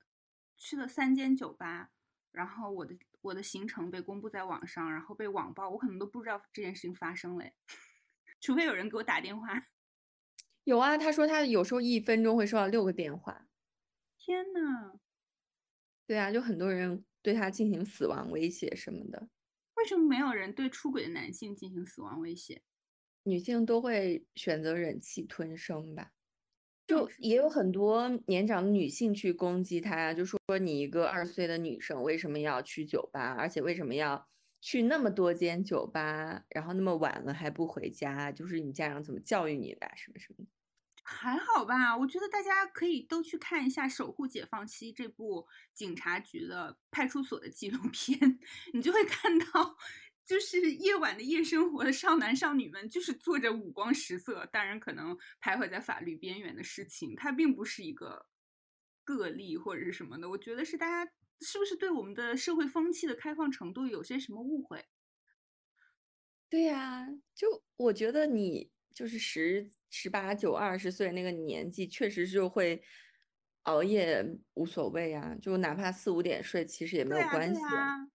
[0.57, 1.91] 去了三间酒吧，
[2.31, 7.45] 然后我的我的行程被公布在网上，然后被网暴，我可能都不知道这件事情发生了，
[8.41, 9.61] 除非有人给我打电话。
[10.63, 13.47] 有啊，他说他有时候一分钟会收到六个电话。
[14.17, 14.99] 天呐，
[16.05, 19.29] 对啊，就很多人对他进行死亡威胁什么的，
[19.75, 22.63] 为什么没有人对出轨的男性进行死亡威胁？
[23.23, 26.11] 女性都会选择忍气吞声吧。
[26.91, 34.27] 就也有很多年长的女性去攻击她呀，就说你一个二十岁的女生为什么要去酒吧，而且为什么要
[34.59, 40.51] 去那么多间酒吧，然后那么晚了还不回家，就是你家长怎么教育你的啊什么什么的。
[41.01, 48.37] 还好吧，我觉得大家可以都去看一下《守护解放西》这部警察局的派出所的纪录片，
[48.73, 49.77] 你就会看到，
[50.31, 58.25] 就是夜晚的夜生活的少男少女们，就是做着五光十色，当然可能徘徊在法律边缘的事情，它并不是一个
[59.03, 60.29] 个例或者是什么的。
[60.29, 64.85] 我觉得是大家是不是对我们的社会风气的开放程度有些什么误会？
[66.49, 72.81] 对呀、就我觉得你就是十十八九二十岁那个年纪，确实就会
[73.63, 77.61] 熬夜无所谓啊，就哪怕四五点睡，其实也没有关系。
[77.61, 78.07] 啊。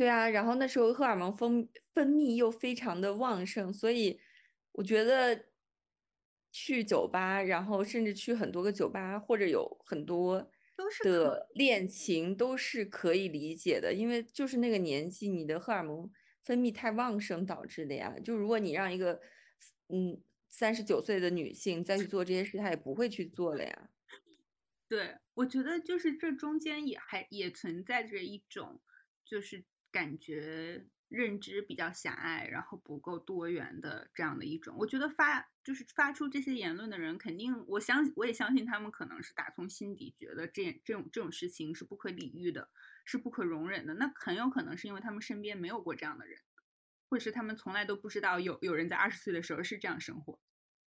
[0.00, 4.18] 对啊，然后那时候荷尔蒙分分泌又非常的旺盛，所以
[4.72, 5.44] 我觉得
[6.50, 10.50] 去酒吧，然后甚至去很多个酒吧，或者有很多
[11.04, 16.10] 的恋情都是可以理解的，因为就是那个年纪，你的荷尔蒙
[16.42, 18.16] 分泌太旺盛导致的呀。
[18.24, 19.20] 就如果你让一个
[19.90, 23.90] 嗯三十九岁的女性再去做这些事，她也不会去做了呀。
[24.88, 28.80] 对，我觉得就是这中间也还也存在着一种，
[29.26, 34.74] 就是感觉认知比较狭隘，然后不够多元的这样的一种。
[34.78, 42.70] 我觉得发就是发出这些言论的人，肯定我相我也相信他们可能是打从心底觉得这这种这种事情是不可理喻的，
[43.04, 43.94] 是不可容忍的。
[43.94, 46.38] 那很有可能是因为他们身边没有过这样的人。
[47.08, 50.38] 或者是他们从来都不知道有有人在二十岁的时候是这样生活，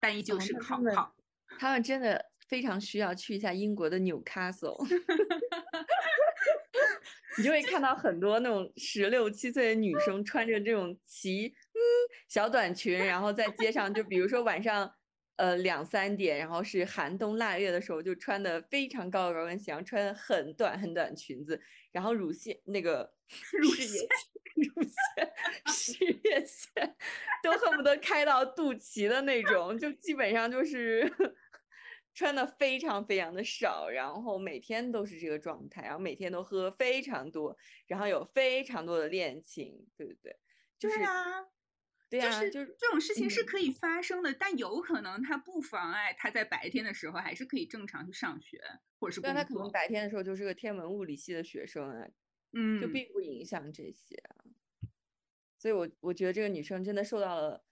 [0.01, 1.15] 但依旧哦是那他们个好。
[1.57, 4.77] 他们真的非常需要去一下英国的纽卡索，
[7.37, 11.79] 你就会看到很多那种十六七岁的女生穿着这种齐嗯
[12.27, 14.91] 小短裙，然后在街上，就比如说晚上
[15.37, 21.61] 呃两三点，然后是寒冬腊月的时候，就穿的非常高的高跟鞋，然后穿很短很短裙子，
[21.91, 23.13] 然后乳腺那个
[23.51, 24.01] 乳腺
[24.55, 25.31] 乳腺
[25.67, 26.95] 事业线
[27.41, 31.09] 都恨不得开到肚脐的那种，就基本上就是
[32.13, 40.37] 穿的非常非常的少，然后每天都是这个状态，然后每天都喝非常多，然后有非常多的恋情，对不对？
[40.77, 41.47] 就是对啊，
[42.09, 48.61] 对啊，就是就是这种事情是嗯可以发生的，但有可能它不妨碍他在白天的时候还是可以正常去上学
[48.99, 49.71] 或者是工但他可能。
[49.71, 52.07] 白天的时候就是个天文物理系的学生啊，
[52.53, 54.43] 嗯，就并不影响这些啊。
[55.57, 57.63] 所以我我觉得这个女生真的受到了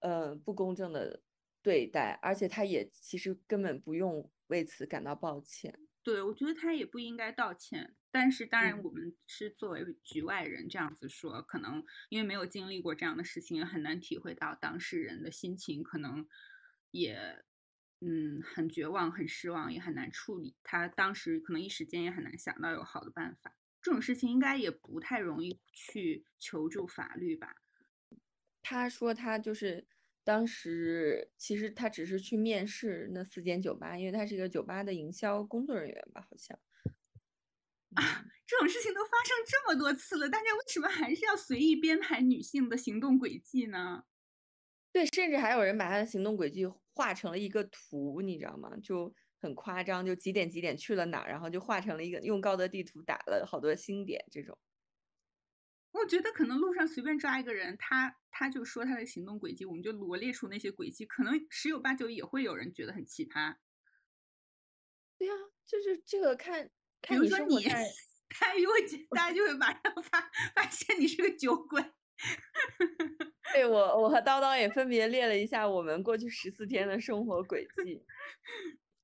[0.00, 1.22] 呃不公正的
[1.62, 5.86] 对待，而且他也其实根本不用为此感到抱歉。
[6.02, 16.26] 对，我觉得他也不应该道歉，但是当然嗯我们是作为局外人这样子说，可能因为没有经历过这样的事情，也很难体会到当事人的心情，可能
[16.90, 17.44] 也
[18.00, 20.56] 嗯很绝望、很失望，也很难处理。
[20.62, 23.54] 他当时可能一时间也很难想到有好的办法。
[23.82, 27.56] 这种事情应该也不太容易去求助法律吧？
[28.62, 29.86] 他说他就是
[30.30, 36.56] 当时其实他只是去面试那四间酒吧，因为他是一个酒吧的营销工作人员吧，好像。
[37.96, 44.04] 啊这种事情都发生这么多次了，大家为什么还是要随意编排女性的行动轨迹呢？
[44.92, 46.64] 对，甚至还有人把他的行动轨迹
[46.94, 48.70] 画成了一个图，你知道吗？
[48.80, 54.56] 就很夸张，就几点几点去了哪儿，然后就画成了一个用高德地图打了好多星点这种。
[55.92, 63.56] 我觉得可能路上随便抓一个人，他他就说他的行动轨迹，我们就罗列出那些轨迹，可能十有八九也会有人觉得很奇葩。
[65.18, 65.34] 对呀、
[65.66, 66.64] 就是这个看
[67.00, 67.62] 比看如说你
[68.30, 71.84] 他就会觉大家就会马上发发现你是个酒鬼。
[73.52, 78.04] 对我我和叨叨也分别列了一下我们过去十四天的生活轨迹。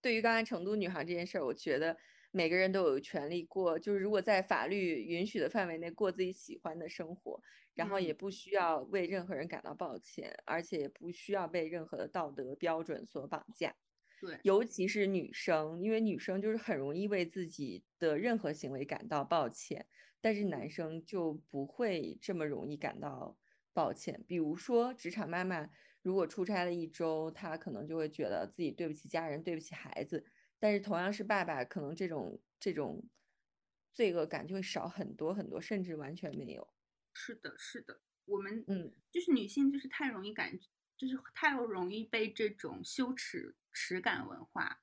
[0.01, 1.99] 对于刚才成都女孩这件事儿，我觉得
[2.37, 7.41] 每个人都有权利过，就是如果在法律允许的范围内过自己喜欢的生活，
[7.73, 13.75] 然后也嗯不需要为任何人感到抱歉，而且也不需要被任何的道德标准所绑架。
[14.21, 19.87] 对，尤其是女生，因为女生就是很容易为自己的任何行为感到抱歉，
[20.21, 23.39] 但是男生就不会这么容易感到
[23.73, 24.23] 抱歉。
[24.29, 25.71] 比如说，职场妈妈
[26.03, 30.27] 如果出差了一周，她可能就会觉得自己对不起家人，对不起孩子。
[30.67, 33.09] 但是同样是爸爸，可能这种这种
[33.93, 36.69] 罪恶感就会少很多很多，甚至完全没有。
[37.15, 40.59] 是的，是的，我们嗯，就是女性，就是太容易感，
[40.97, 44.83] 就是太容易被这种羞耻耻感文化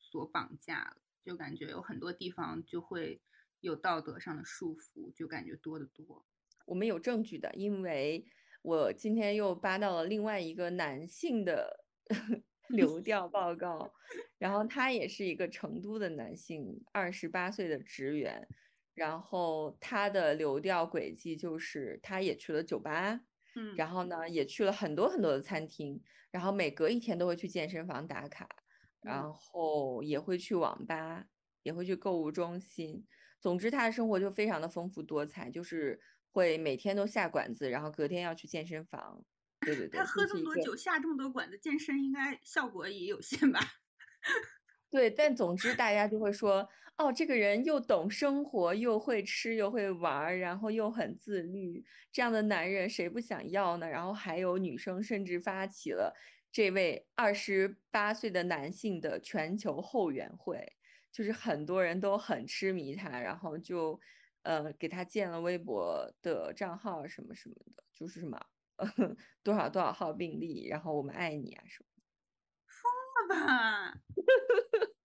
[0.00, 3.22] 所绑架了，就感觉有很多地方就会
[3.60, 6.26] 有道德上的束缚，就感觉多得多。
[6.64, 8.26] 我们有证据的，因为
[8.62, 11.84] 我今天又扒到了另外一个男性的
[12.70, 13.92] 流调报告，
[14.38, 18.46] 然后他也是一个成都的男性，二十八岁的职员，
[18.94, 23.20] 然后他的流调轨迹就是他也去了酒吧，
[23.56, 28.48] 嗯，然后呢也去了很多很多的餐厅，然后每隔一天都会去健身房打卡，
[29.02, 31.26] 嗯然后也会去网吧，
[31.62, 33.06] 也会去购物中心。
[33.40, 35.98] 总之，他的生活就非常的丰富多彩，就是
[36.30, 39.24] 会每天都下馆子，然后隔天要去健身房。
[39.74, 43.60] 对对对，他喝这么多酒，下这么多馆子，健身应该效果也有限吧？
[44.90, 53.88] 对，但总之大家就会说，哦，这个人又懂生活，又会吃，又会玩儿，然后又很自律，这样的男人谁不想要呢？
[53.88, 56.12] 然后还有女生甚至发起了
[56.50, 60.72] 这位二十八岁的男性的全球后援会，
[61.12, 64.00] 就是很多人都很痴迷他，然后就
[64.42, 68.36] 呃给他建了微博的账号什么什么的，就是什么
[69.42, 71.88] 多少多少号病例，然后我们爱你啊什么。
[72.66, 73.94] 疯了吧？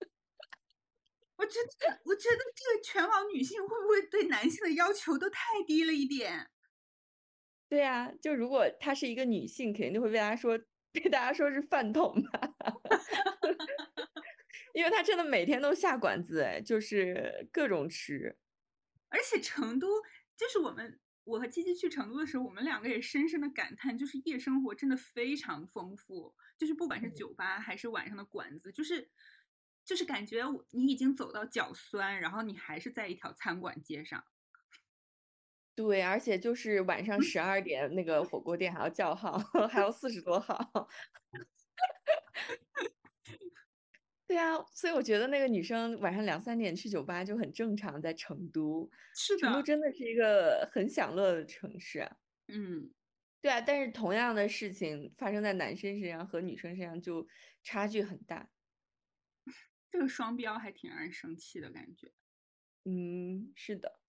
[1.38, 6.50] 我觉得，我觉得这个全网女性会不会对男性的要求都太低了一点？
[7.68, 10.58] 对啊、就如果她是一个女性，肯定就会被大家说
[10.92, 12.40] 被大家说是饭桶吧，
[14.74, 18.38] 因为她真的每天都下馆子，哎，就是各种吃。
[19.10, 19.88] 而且成都，
[20.38, 29.10] 就是我们我和七七去成都的时候，我们两个也深深的感叹，就是夜生活真的非常丰富，就是不管是嗯酒吧还是晚上的馆子，就是
[29.84, 34.24] 就是感觉你已经走到脚酸，然后你还是在一条餐馆街上。
[35.74, 40.88] 对，而且就是晚上十二点，那个火锅店还要叫号， 还要四十多号。
[44.28, 52.18] 对啊，所以我觉得那个女生晚上两三点去酒吧就很正常，在成都，是的成都，真的是一个很享乐的城市啊。
[52.48, 52.92] 嗯，
[53.42, 57.28] 对啊，但是同样的事情发生在男生身上和女生身上就
[57.64, 58.50] 差距很大。
[59.92, 62.12] 这个双标还挺让人生气的感觉。
[62.86, 64.00] 嗯，是的。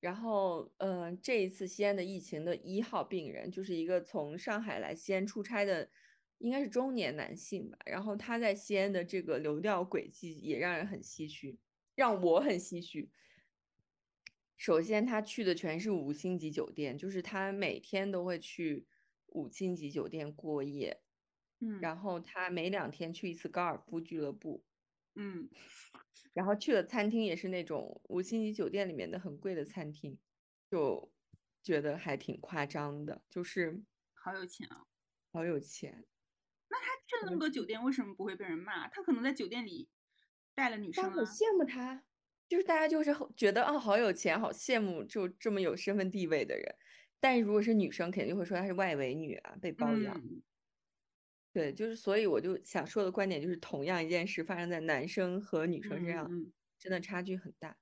[0.00, 5.90] 然后，嗯、这一次西安的疫情的一号病人就是一个从上海来西安出差的，
[6.38, 7.78] 应该是中年男性吧。
[7.86, 11.58] 然后他在西安的这个流调轨迹也让人很唏嘘，
[11.94, 13.10] 让我很唏嘘。
[14.56, 18.86] 首先，他去的全是五星级酒店，就是他每天都会去
[19.26, 21.02] 五星级酒店过夜，
[21.60, 24.64] 嗯然后他每两天去一次高尔夫俱乐部，
[25.16, 25.50] 嗯，
[26.32, 30.18] 然后去的餐厅也是那种五星级酒店里面的很贵的餐厅，
[30.70, 31.12] 就
[31.62, 33.82] 觉得还挺夸张的，就是
[34.12, 34.86] 好有钱啊！
[35.32, 36.06] 好有钱。
[36.80, 38.88] 他去了那么多酒店，为什么不会被人骂？
[38.88, 39.88] 他可能在酒店里
[40.54, 41.08] 带了女生啊。
[41.08, 42.04] 大家很羡慕他，
[42.48, 46.74] 就是大家就是觉得啊好有钱，好羡慕就这么有身份地位的人。
[47.20, 50.16] 但如果是女生，肯定会说她是外围女啊，被包养。
[50.18, 50.42] 嗯
[51.54, 57.76] 对，就是所以我就想说的观点就是，同样一件事发生在男生和女生身上，嗯真的差距很大。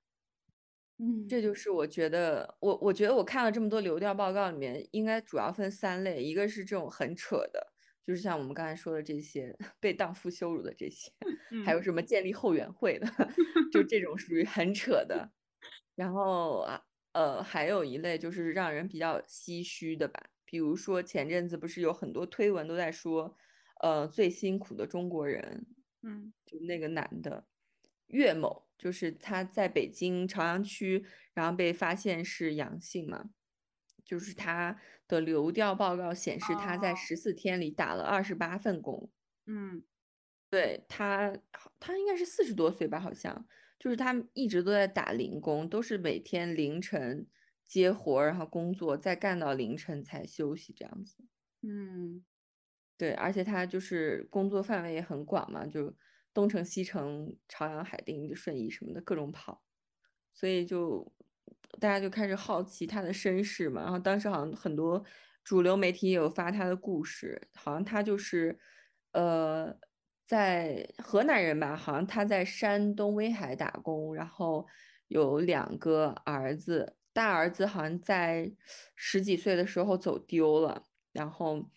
[0.98, 7.71] 嗯，这就是我觉得，我我觉得我看了这么多流调报告里面，应该主要分三类，一个是这种很扯的，
[8.06, 11.10] 就是像我们刚才说的这些 被荡妇羞辱的这些，
[11.64, 13.06] 还有嗯什么建立后援会的，
[13.72, 15.32] 就这种属于很扯的。
[15.94, 16.82] 然后啊，
[17.12, 23.36] 呃，还有一类就是让人比较唏嘘的吧，比如说前阵子不是有很多推文都在说，
[23.82, 25.66] 呃，最辛苦的中国人，
[26.02, 27.46] 嗯就那个男的
[28.08, 33.30] 岳某，就是他在北京朝阳区，然后被发现是阳性嘛，
[34.04, 36.96] 就是他的流调报告显示他在哦。
[36.96, 39.10] 十四天里打了二十八份工。
[39.46, 39.82] 嗯。
[40.50, 41.36] 对他，
[41.80, 43.46] 他应该是四十多岁吧，好像。
[43.78, 47.26] 就是他一直都在打零工，都是每天凌晨
[47.64, 51.24] 接活，然后工作，再干到凌晨才休息这样子。
[51.62, 52.24] 嗯。
[52.98, 55.96] 对，而且他就是工作范围也很广嘛，就
[56.32, 59.64] 东城、西城、朝阳、海淀、就顺义什么的各种跑，
[60.32, 61.12] 所以就
[61.80, 63.82] 大家就开始好奇他的身世嘛。
[63.82, 65.04] 然后当时好像很多
[65.44, 68.58] 主流媒体也有发他的故事，好像他就是
[69.12, 69.76] 呃
[70.26, 74.66] 在河南人吧，好像他在山东威海打工，然后
[75.08, 78.52] 有两个儿子，大儿子好像在
[78.96, 81.70] 十几岁的时候走丢了，然后。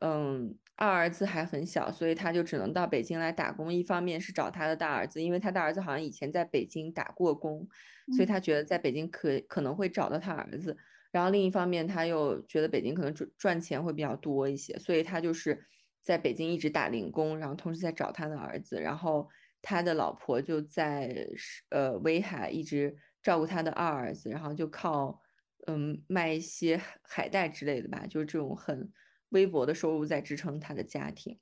[0.00, 3.74] 嗯，二儿子还很小，所以他就只能到北京来打工。
[3.74, 7.66] 一方面是找他的大儿子，因为他大儿子好像以前在北京打过工，
[8.14, 10.76] 所以他觉得在北京可可能会找到他儿子。
[11.10, 15.66] 然后另一方面，他又觉得北京可能赚赚钱会比较多一些，所以他就是
[16.00, 18.80] 在北京一直打零工，然后同时在找他的儿子。
[18.80, 19.28] 然后
[19.60, 25.20] 他的老婆就在是呃威海一直照顾他的二儿子，然后就靠
[25.66, 28.88] 嗯卖一些海海带之类的吧，就是这种很
[29.30, 31.38] 微薄的收入在支撑他的家庭。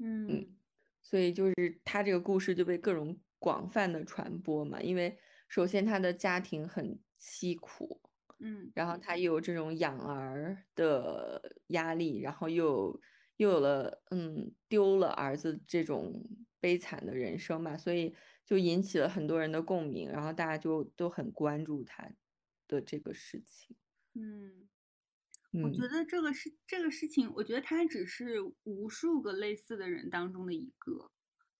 [0.00, 0.56] 嗯
[1.02, 5.18] 所以就是他这个故事就被各种广泛的传播嘛，因为
[5.48, 8.00] 首先他的家庭很凄苦，
[8.40, 13.00] 嗯然后他又有这种养儿的压力，然后又
[13.36, 16.12] 又有了嗯丢了儿子这种
[16.60, 18.14] 悲惨的人生嘛，所以
[18.44, 22.10] 就引起了很多人的共鸣，然后大家就都很关注他
[22.68, 23.76] 的这个事情。
[24.14, 24.68] 嗯。
[25.62, 31.10] 我嗯觉得这个事这个事情，我觉得他只是无数个类似的人当中的一个。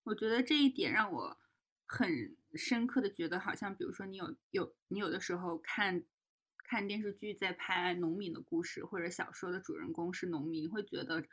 [0.05, 1.39] 我觉得这一点让我
[1.87, 6.05] 很深刻的觉得，好像比如说你有有你有的时候看
[6.65, 11.25] 看电视剧在拍农民的故事，或者小说的主人公是农民，你会觉得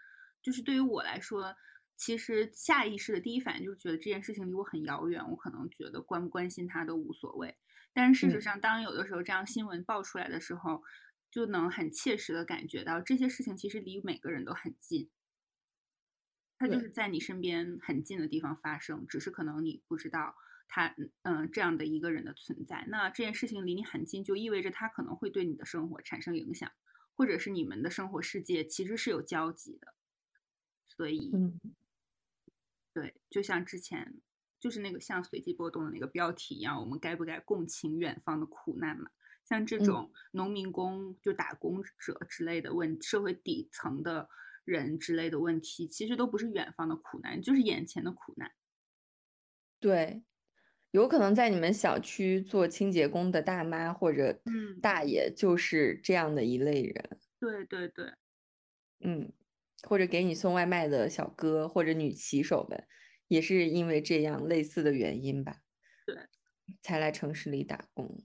[0.41, 1.55] 就是对于我来说，
[1.95, 7.55] 其实下意识的第一反应就是觉得这件事情离我很遥远，我可能觉得关不关心他都无所谓。
[7.93, 10.81] 但是事实嗯上，当有的时候这样新闻爆出来的时候，
[11.33, 15.09] 就能很切实的感觉到这些事情其实离每个人都很近，
[16.59, 20.35] 它就是在你身边很近的地方发生，只是可能你不知道
[20.67, 22.85] 他嗯这样的一个人的存在。
[22.87, 26.71] 那这件事情离你很近，就意味着他可能会对你的生活产生影响，
[27.15, 29.95] 或者是你们的生活世界其实是有交集的。
[30.85, 31.59] 所以，嗯
[32.93, 34.21] 对，就像之前
[34.59, 39.09] 就是那个像随机波动的那个标题一样，我们该不该共情远方的苦难嘛？
[39.45, 39.81] 像这嗯。
[39.81, 44.27] 种农民工就打工者之类的问社会底层的
[44.65, 48.53] 人之类的问题，其实都不是远方的苦难，就是眼前的苦难。
[49.83, 50.23] 对，
[50.91, 54.83] 有可能在你们小区做清洁工的大妈或者嗯。
[54.83, 58.13] 大爷就是这样的一类人，对对对，
[59.01, 59.31] 嗯，
[59.87, 62.87] 或者给你送外卖的小哥或者女骑手们，
[63.27, 65.61] 也是因为这样类似的原因吧，
[66.07, 66.27] 对，
[66.81, 68.23] 才来城市里打工。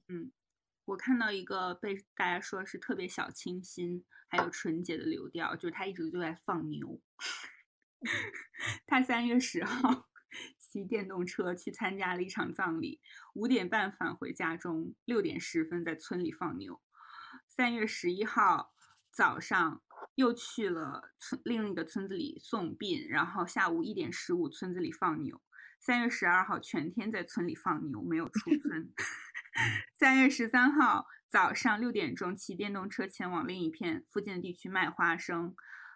[0.88, 6.98] 我看到一个被大家说是特别小清新，还有纯洁的流调，就是他一直就在放牛。
[8.86, 10.08] 他三月十号
[10.58, 13.02] 骑电动车去参加了一场葬礼，
[13.34, 16.80] 五点半返回家中，六点十分在村里放牛。
[17.46, 18.72] 三月十一号
[19.12, 19.82] 早上
[20.14, 25.42] 又去了村另一个村子里送殡，然后下午一点十五村子里放牛。
[25.78, 28.90] 三月十二号全天在村里放牛，没有出村。
[29.94, 35.54] 三月十三号早上六点钟骑电动车前往另一片附近的地区卖花生，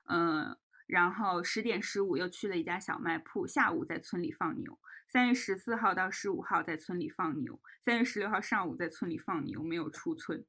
[0.09, 0.57] 嗯，
[0.87, 4.79] 然后十点十五又去了一家小卖铺，下午在村里放牛。
[5.09, 10.45] 三月十四号到十五号在村里放牛，三月十六号上午在村里放牛，没有出村。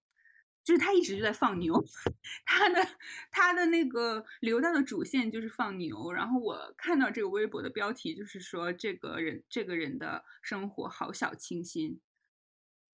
[0.64, 1.84] 就是他一直就在放牛，
[2.46, 2.88] 他的
[3.30, 6.14] 他的那个流到的主线就是放牛。
[6.14, 12.00] 然后我看到这个微博的标题，就是说这个人这个人的生活好小清新。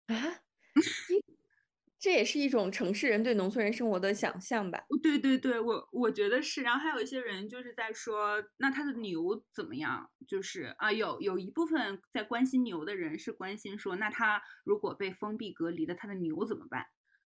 [0.10, 0.42] 啊，
[2.00, 4.84] 这也是一种城市人对农村人生活的想象吧？
[5.04, 6.64] 对对对，我我觉得是。
[6.64, 10.10] 然后还有一些人就是在说，那他的牛怎么样？
[10.28, 16.86] 就是啊，有有一部分在关心牛的人是关心说，那他如果被封闭隔离了，他的牛怎么办？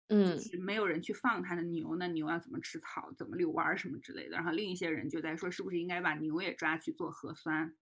[0.09, 4.37] 就嗯，是没有人去放他的牛，那牛要怎么吃草、怎么遛弯儿什么之类的。
[4.37, 7.75] 然后另一些人就在说，是不是应该把牛也抓去做核酸？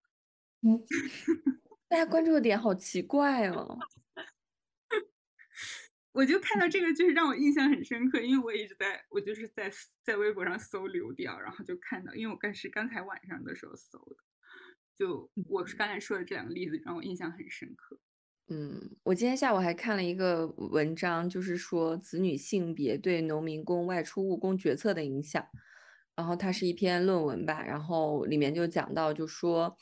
[0.62, 0.78] 嗯
[1.88, 3.78] 大家关注的点好奇怪哦。
[6.13, 9.71] 我就看到这个，就是让我印象很深刻，因为我一直在，我就是在
[10.03, 14.17] 在微博上搜流调，然后就看到，因为我刚是刚才晚上的时候搜的，
[14.97, 17.99] 就我是刚才说的这两个例子让我印象很深刻。
[18.49, 25.47] 嗯，我今天下午还看了一个文章，就是说子女性别对农民工外出务工决策的影响。
[26.17, 29.75] 然后它是一篇论文吧，然后里面就讲到，就说，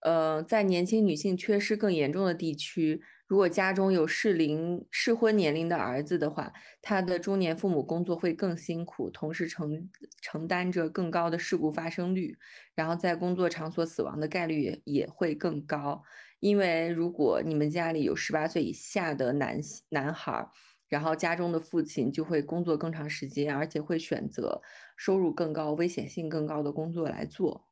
[0.00, 6.52] 呃，在年轻女性缺失更严重的地区，如果家中有适龄适婚年龄的儿子的话，
[6.82, 12.36] 他的中年父母工作会更辛苦，同时承承担着更高的事故发生率，
[12.74, 16.02] 然后在工作场所死亡的概率也会更高。
[16.40, 19.58] 因为如果你们家里有十八岁以下的男
[19.88, 20.46] 男孩，
[20.90, 24.60] 然后家中的父亲就会工作更长时间，而且会选择
[24.96, 27.66] 收入更高、危险性更高的工作来做，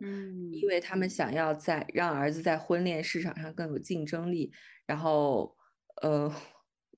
[0.00, 4.52] 嗯因为他们想要在让儿子在婚恋市场上更有竞争力。
[4.86, 5.56] 然后，
[6.02, 6.32] 呃，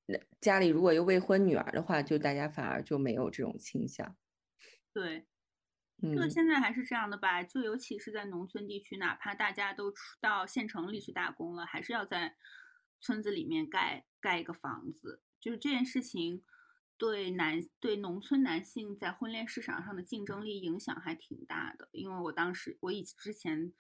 [0.07, 4.17] 那家里如果有未婚女儿的话，就大家反而就没有这种倾向。
[4.93, 5.27] 对，
[6.01, 12.37] 这个嗯现在还是这样的吧，就尤其是在农村地区，哪怕大家都出到县城里去打工了，还是要在
[13.01, 15.23] 村子里面盖盖一个房子。
[15.41, 16.45] 就是这件事情
[17.01, 21.89] 对男对农村男性在婚恋市场上的竞争力影响还挺大的。
[21.93, 23.73] 因为我当时我以之前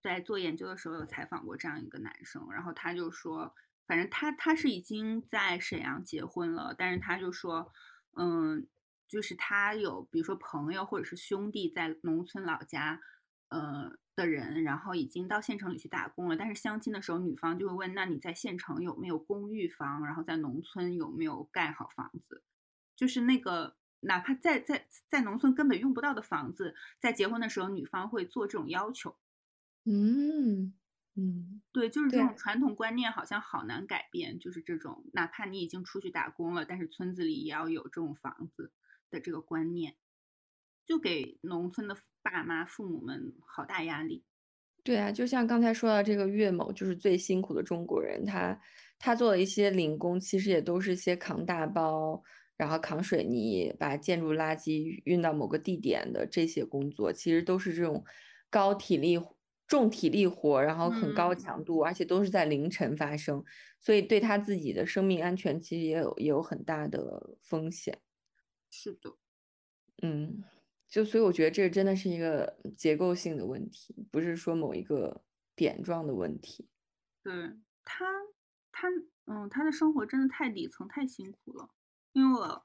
[0.00, 3.54] 在做研究的时候有采访过这样一个男生，然后他就说，
[3.86, 7.72] 反正他他是已经在沈阳结婚了，但是他就说，
[8.16, 8.66] 嗯。
[9.10, 13.00] 就是他有，比如说朋友或者是兄弟在农村老家，
[13.48, 16.36] 呃的人，然后已经到县城里去打工了。
[16.36, 20.04] 但是相亲的时候，女方就会问：那你在县城有没有公寓房？
[20.04, 22.42] 然后在农村有没有盖好房子？
[22.96, 29.16] 就是那个哪怕在在在农村根本用不到的房子，在结婚的时候，女方会做这种要求。
[29.84, 30.74] 嗯
[31.14, 34.38] 嗯，对，就是这种传统观念好像好难改变。
[34.38, 38.72] 就是这种，哪怕你已经出去打工了，但是村子里也要有这种房子
[39.10, 39.96] 的这个观念，
[40.88, 44.24] 就给农村的爸妈、父母们好大压力。
[44.82, 48.58] 对啊，就像刚才说到这个岳某，就是最辛苦的中国人，他
[48.98, 52.22] 他做的一些零工，其实也都是些扛大包，
[52.56, 58.02] 然后扛水泥，把建筑垃圾运到某个地点的这些工作，其实都是这种
[58.48, 59.20] 高体力、
[59.66, 63.44] 重体力活，然后很高嗯强度，而且都是在凌晨发生，
[63.78, 67.98] 所以对他自己的生命安全其实也有也有很大的风险。
[68.70, 69.14] 是的，
[70.00, 70.42] 嗯，
[70.88, 75.22] 就所以我觉得这真的是一个结构性的问题，不是说某一个
[75.54, 76.68] 点状的问题。
[77.22, 77.34] 对
[77.84, 78.06] 他，
[78.72, 78.88] 他，
[79.26, 81.70] 嗯，他的生活真的太底层、太辛苦了。
[82.12, 82.64] 因为我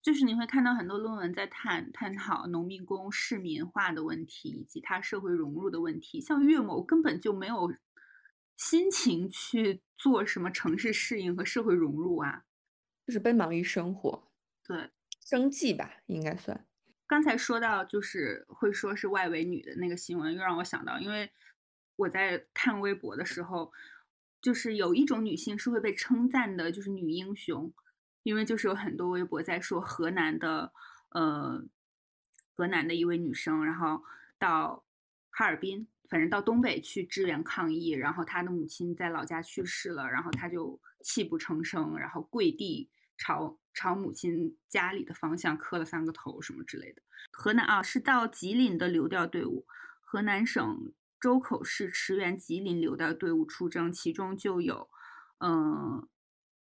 [0.00, 6.20] 就是你会看到很多论文在探探讨农民工市民化的问题，以及他社会融入的问题。
[6.20, 7.74] 像岳某根本就没有
[8.56, 12.44] 心情去做什么城市适应和社会融入啊。
[13.06, 14.30] 就是奔忙于生活，
[14.62, 16.66] 对，生计吧，应该算。
[17.06, 21.30] 刚才说到就是会说是外围女的那个新闻，又让我想到，因为
[21.96, 23.72] 我在看微博的时候，
[24.40, 27.72] 就是有一种女性是会被称赞的，就是女英雄，
[28.22, 30.72] 因为就是有很多微博在说河南的，
[31.10, 31.62] 呃，
[32.56, 34.02] 河南的一位女生，然后
[34.38, 34.84] 到
[35.30, 47.02] 哈尔滨，反正到东北去支援抗疫，然后她的母亲在老家去世了，然后她就泣不成声，然后跪地朝朝母亲家里的方向磕了三个头什么之类的。
[47.32, 49.66] 河南啊，是到吉林的流调队伍，
[50.00, 50.92] 河南省。
[51.20, 54.90] 周口市驰援吉林流调队伍出征，其中就有，
[55.38, 56.06] 嗯，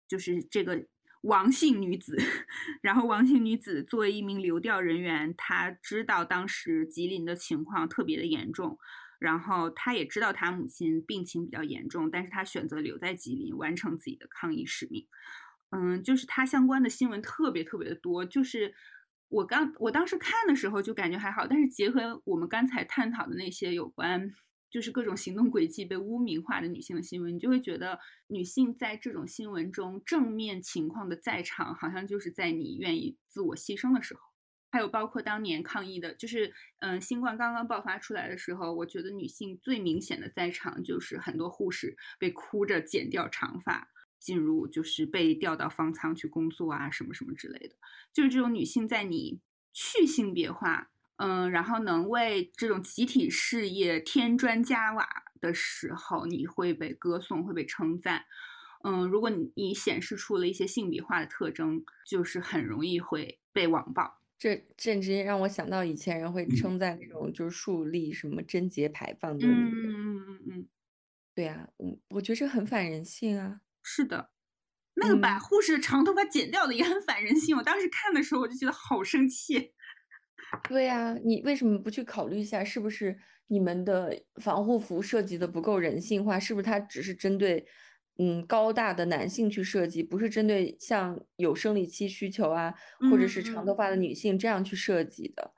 [0.06, 0.86] 就是这个
[1.22, 2.16] 王姓女子。
[2.80, 8.78] 然后王姓女子作为一名流调人员，她知道当时吉林的情况特别的严重，
[9.18, 15.08] 然后她也知道她母亲病情比较严重，但是她选择留在吉林完成自己的抗疫使命。
[15.72, 18.72] 嗯，就是它相关的新闻特别特别的多，就是
[19.28, 24.30] 我刚我当时看的时候就感觉还好，但是结合我们刚才探讨的那些有关。
[24.70, 27.98] 就是各种行动轨迹被污名化的女性的新闻，你就会觉得
[28.28, 34.20] 女性在这种新闻中正面情况的在场，好像就是在你愿意自我牺牲的时候。
[34.70, 43.90] 还有包括当年抗疫的，就是嗯，新冠刚刚爆发出来的时候，我觉得女性最明显的在场就是很多护士被哭着剪掉长发，
[44.22, 47.74] 进入就是被调到方舱去工作啊，什么什么之类的。
[48.12, 49.40] 就是这种女性在你
[49.72, 50.88] 去性别化。
[51.16, 55.06] 嗯，然后能为这种集体事业添砖加瓦
[55.40, 58.24] 的时候，你会被歌颂，会被称赞。
[58.82, 64.20] 嗯，如果你你显示出了一些性别化的特征，就是很容易会被网暴。
[64.36, 69.70] 这这直接让我想到以前人会称赞那种就是树立什么贞洁牌坊的女人。
[69.70, 70.68] 嗯嗯嗯嗯，
[71.36, 73.60] 对呀，我我觉得这很反人性啊。
[73.82, 74.30] 是的，
[74.94, 77.56] 那个把护士长头发剪掉的也很反人性。
[77.56, 79.72] 我当时看的时候，我就觉得好生气。
[80.68, 86.38] 对呀，你为什么不去考虑一下，是不是你们的防护服设计的不够人性化？
[86.38, 87.66] 是不是它只是针对
[88.18, 92.74] 嗯高大的男性去设计，不是针对像有生理期需求啊，
[93.10, 95.52] 或者是长头发的女性这样去设计的？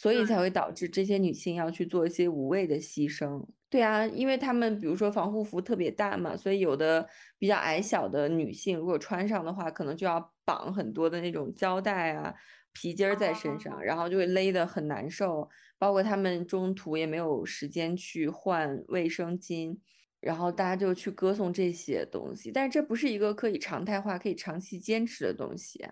[0.00, 3.44] 所以才会导致这些女性要去做一些无谓的牺牲。
[3.68, 7.06] 对啊，因为她们比如说防护服特别大嘛，所以有的
[7.38, 12.34] 比较矮小的女性如果穿上的话，可能就要绑很多的那种胶带啊。
[12.72, 15.46] 皮筋儿在身上，然后就会勒得很难受，
[15.76, 19.76] 包括她们中途也没有时间去换卫生巾，
[20.20, 25.84] 然后大家就去歌颂这些东西，但是这不是一个可以常态化、可以长期坚持的东西。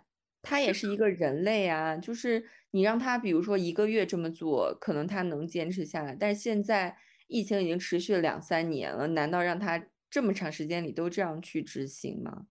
[0.49, 6.97] 他也是一个人类啊，就是你让他比如说一个月这么做，可能他能坚持下来，但是现在
[7.27, 12.47] 疫情已经持续了两三年了，难道让他这么长时间里都这样去执行吗？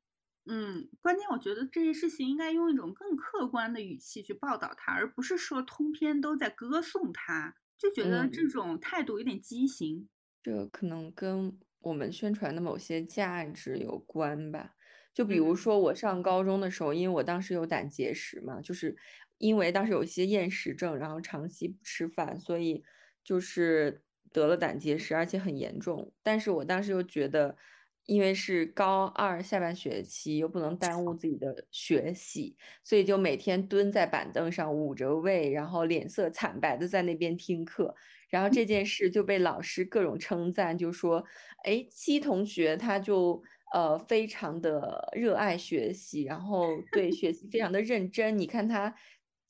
[0.46, 10.08] 嗯，关键我觉得这些事情应该用一种更客观的语气去报道它，而不是说通篇都在歌颂它，就觉得这种态度有点畸形。
[10.42, 14.76] 这可能跟我们宣传的某些价值有关吧。
[15.18, 18.96] 就比如说我上高中的时候，因为我当时有胆结石嘛，就是
[19.40, 22.84] 因为当时有一些厌食症，然后长期不吃饭，所以
[23.24, 26.14] 就是得了胆结石，而且很严重。
[26.22, 27.58] 但是我当时又觉得。
[28.06, 37.94] 因为是高二下半学期，又不能耽误自己的学习，所以就每天蹲在板凳上捂着胃，然后脸色惨白的在那边听课。
[38.30, 41.26] 然后这件事就被老师各种称赞，就说
[41.68, 43.44] ：“哎，七同学他就
[43.74, 48.38] 呃非常的热爱学习，然后对学习非常的认真。
[48.38, 48.94] 你看他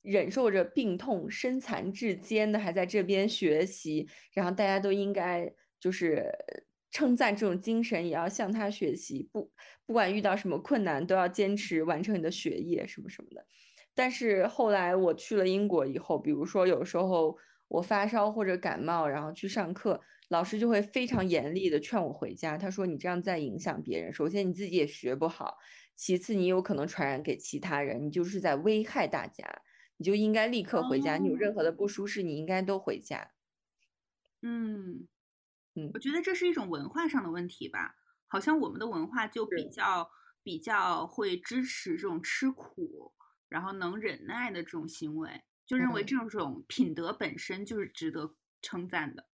[0.02, 6.32] 忍受着病痛，身残志坚的还在这边学习，然后大家都应该就是。”
[6.90, 9.28] 称赞这种精神，也要向他学习。
[9.30, 9.52] 不，
[9.84, 13.44] 不管遇到什么困难，都要坚持完成你的学业，什么什么的。
[13.94, 17.36] 但是后来我去了英国以后，比如说有时候
[17.68, 22.56] 我发烧或者感冒，然后去上课，老师就会非常严厉的劝我回家。
[22.58, 25.56] 他说：“你这样在影响别人，首先你自己也学不好，
[25.96, 29.62] 其次你有可能传染给其他人，你就是在危害大家。
[29.96, 31.16] 你就应该立刻回家。
[31.16, 33.32] 你有任何的不舒适，你应该都回家。”
[34.42, 35.08] 嗯。
[35.94, 37.94] 我觉得这是一种文化上的问题吧，
[38.26, 40.10] 好像我们的文化就比较
[40.42, 43.12] 比较会支持这种吃苦，
[43.48, 49.28] 然后能忍耐的这种行为，就认为这种品德本身就是值得称赞的。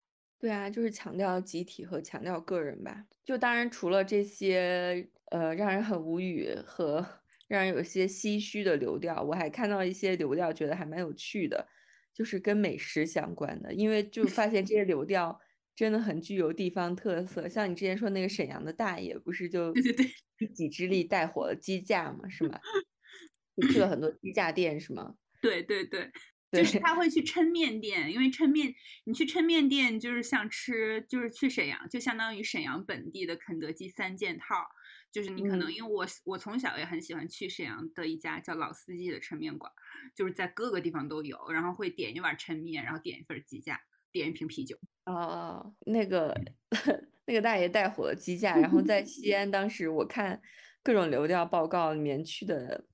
[0.44, 3.06] 对啊，就是强调集体和强调个人吧。
[3.24, 7.02] 就当然除了这些呃让人很无语和
[7.48, 11.66] 让人有些唏嘘的流调，我还看到一些流调，觉得还蛮有趣的，
[12.12, 15.40] 就是跟美食相关的，因为就发现这些流调。
[15.74, 20.06] 真的很具有地方特色，像你之前说那个沈阳的大爷，不是就对对对
[20.40, 22.28] 一己之力带火了鸡架吗？
[22.28, 22.60] 是吗？
[23.56, 25.14] 你去了很多鸡架店是吗？
[25.40, 26.12] 对对对
[26.58, 28.74] 就是他会去抻面店，因为抻面，
[29.04, 34.66] 你去抻面店就是像吃，就是去沈阳，就相当于沈阳本地的肯德基三件套。
[35.12, 39.70] 就是你可能嗯因为我我从小也很喜欢去沈阳的一家叫老司机的抻面馆，
[40.12, 43.80] 就是在各个地方都有，然后会点一碗抻面，然后点一份鸡架，
[44.10, 44.76] 点一瓶啤酒。
[45.04, 46.36] 哦，那个
[47.26, 50.42] 那个大爷带火了鸡架，然后在西 安，当时我看
[50.82, 52.84] 各种流调报告里面去的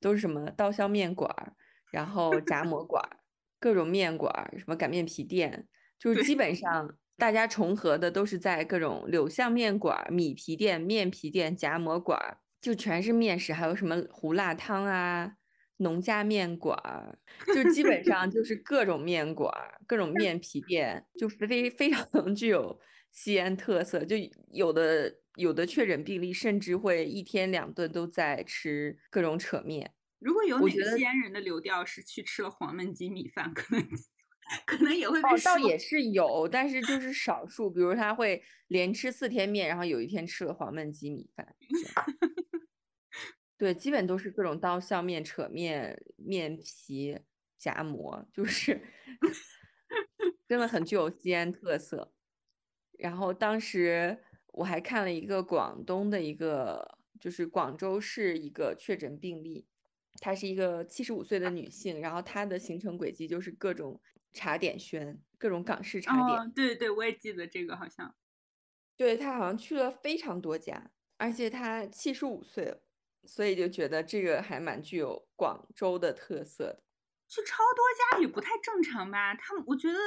[0.00, 1.54] 都是什么刀削面馆儿，
[1.90, 3.16] 然后夹馍馆儿，
[3.58, 5.66] 各种面馆儿，什么擀面皮店，
[5.98, 15.34] 就是基本上大家重合的都是在各种柳巷面馆儿、米皮店、面皮店、夹馍馆儿，就全是面食，还有什么胡辣汤啊。
[15.82, 17.18] 农家面馆儿，
[17.54, 22.78] 就基本上就 是各种面馆儿、各种面皮店，就非非非常具有
[23.10, 24.04] 西安特色。
[24.04, 24.14] 就
[24.52, 29.90] 有的有的确诊病例甚至会一天两顿都在吃各种扯面。
[30.20, 33.88] 如果有哪个西安人的流调是去吃了黄焖鸡米饭，可能
[34.66, 37.70] 可能也会被哦，倒也是有，但是就是少数。
[37.70, 41.56] 比如他会连吃四天面，然后有一天吃了黄焖鸡米饭。
[43.56, 47.18] 对，基本都是各种刀削面、扯面、面皮、
[47.58, 48.80] 夹馍，就是
[50.48, 52.12] 真的很具有西安特色。
[52.98, 59.66] 然后当时我还看了一个广东的一个，就是广州市一个确诊病例，
[60.18, 64.00] 她是一个七十五岁的女性，然后她的行程轨迹就是各种
[64.32, 66.38] 茶点轩，各种港式茶点。
[66.40, 68.14] 哦，对对，我也记得这个，好像
[68.96, 72.82] 对，她好像去了非常多家，而且她七十五岁了，
[73.24, 76.82] 所以就觉得这个还蛮具有广州的特色的。
[77.28, 79.34] 去超多家也不太正常吧？
[79.34, 79.98] 他们我觉得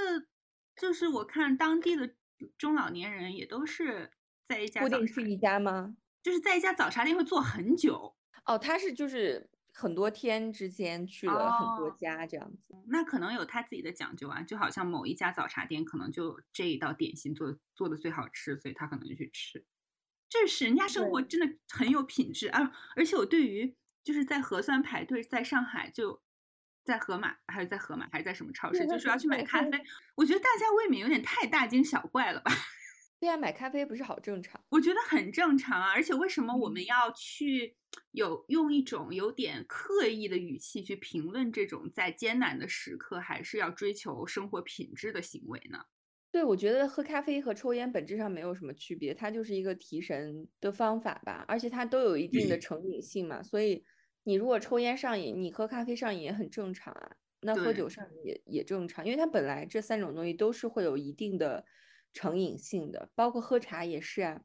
[0.75, 2.13] 就是我看当地的
[2.57, 4.11] 中老年人也都是
[4.43, 5.95] 在一家固定去一家吗？
[6.21, 12.75] 就是在一家早茶店会坐很久，哦，他是就是很多天之间去了很多哦家这样子。
[12.87, 19.65] 那可能有他自己的讲究啊，就好像某一家早茶店可能就这一道点心做做的最好吃，所以他可能就去吃。
[20.29, 22.71] 这是人家生活真的很有品质啊！
[22.95, 26.23] 而且我对于就是在核酸排队，在上海就
[26.83, 29.69] 在盒马还是在盒马还是在什么超市，就是要去买咖啡，
[30.15, 32.51] 我觉得大家未免有点太大惊小怪了吧？
[33.19, 34.59] 对呀，买咖啡不是好正常。
[34.69, 37.77] 我觉得很正常啊，而且为什么我嗯们要去
[38.11, 45.79] 有用一种有点刻意的语气去评论这种在艰难的时刻还是要追求生活品质的行为呢？
[46.31, 53.83] 对，我觉得喝咖啡和抽烟本质上没有什么区别，它就是一个提神的方法吧，而且它都有一定的成瘾性嘛，所以
[54.23, 61.65] 你如果抽烟上瘾，你喝咖啡上瘾也很正常啊，那喝酒上瘾也也正常，因为它本来这三种东西都是会有一定的
[62.13, 64.41] 成瘾性的，包括喝茶也是啊。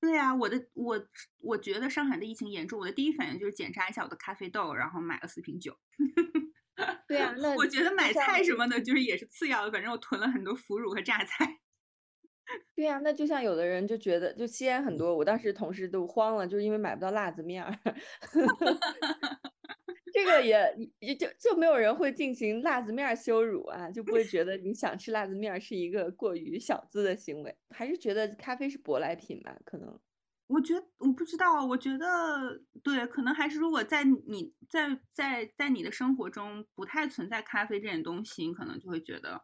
[0.00, 1.00] 对啊，我的我
[1.38, 5.76] 我觉得上海的疫情严重，我的第一反应就是检查一下我的咖啡豆，然后买了四瓶酒。
[7.08, 11.60] 对啊，那我觉得买菜什么的，就是也是次要的，反正我囤了很多腐乳和榨菜。
[12.76, 17.76] 对呀、那就像有的人就觉得，就西安很多，我当时同事都慌了，就是因为买不到辣子面儿。
[20.16, 29.54] 这个也也就就没有人会进行辣子面儿羞辱啊，就不会觉得你想吃辣子面儿是一个过于小资的行为，还是觉得咖啡是舶来品吧？
[29.64, 30.00] 可能
[30.46, 39.42] 我觉得我不知道，我觉得对，可能还是如果在你在在在你的生活中不太存在咖啡这点东西，你可能就会觉得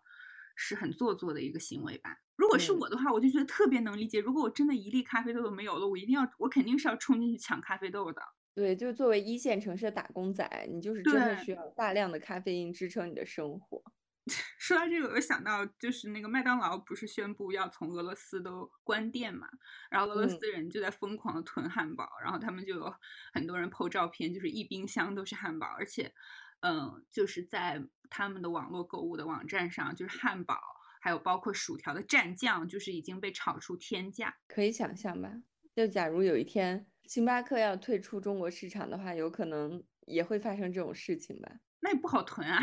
[0.57, 2.17] 是很做作的一个行为吧。
[2.37, 4.21] 如果是嗯我的话，我就觉得特别能理解。
[4.21, 8.23] 如果我真的一粒咖啡豆都没有了，我一定要，我肯定是要冲进去抢咖啡豆的。
[8.55, 13.83] 对，就是作为一线城市的打工仔，你就是真的需要大量的咖啡因支撑你的生活。
[14.57, 19.49] 说到这个，我又想到就是那个麦当劳不是宣布要从俄罗斯都关店嘛，
[19.91, 22.95] 然后俄罗嗯斯人就在疯狂的囤汉堡，然后他们就有
[23.33, 26.13] 很多人 PO 照片，就是一冰箱都是汉堡，而且，
[26.61, 30.57] 嗯，就是在他们的网络购物的网站上，就是汉堡
[31.01, 34.37] 还有包括薯条的蘸酱，就是已经被炒出天价。
[34.47, 35.43] 可以想象吧？
[35.75, 41.51] 就假如有一天星巴克要退出中国市场的话，有可能也会发生这种事情吧？
[41.81, 42.63] 那也不好囤啊，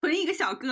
[0.00, 0.68] 囤一个小哥。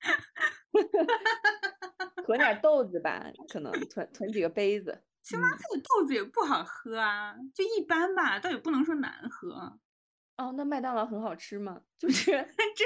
[2.26, 5.04] 囤点豆子吧，可能囤囤几个杯子。
[5.22, 9.78] 星巴克的豆子也不好喝啊，就一般吧，倒也不能说难喝。
[10.36, 11.82] 哦，那麦当劳很好吃吗？
[11.98, 12.32] 就 是
[12.76, 12.84] 这，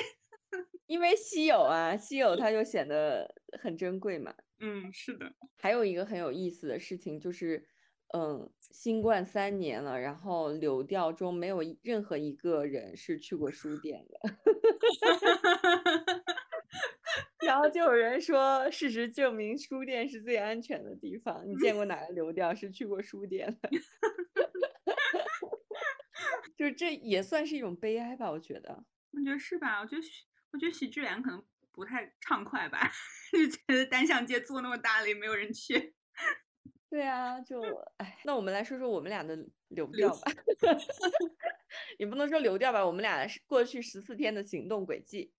[0.86, 4.34] 因为稀有啊，稀有它就显得很珍贵嘛。
[4.60, 5.32] 嗯，是的。
[5.58, 7.66] 还有一个很有意思的事情就是，
[8.14, 14.20] 嗯，新冠三年了，然后流调中没有任何一个人是去过书店的。
[17.46, 21.42] 然后就有人说，事实证明书店是最安全的地方。
[21.46, 23.70] 你见过哪个流调是去过书店的？
[26.56, 28.84] 就这也算是一种悲哀吧，我觉得。
[29.12, 29.80] 我觉得是吧？
[29.80, 30.02] 我觉得，
[30.52, 32.90] 我觉得许志远可能不太畅快吧，
[33.32, 35.94] 就觉得单向街做那么大了也没有人去。
[36.96, 37.60] 对啊，就
[37.98, 39.36] 哎，那我们来说说我们俩的
[39.68, 40.32] 流调吧，
[41.98, 45.30] 也不能说流调吧，我们俩是过去十四天的行动轨迹。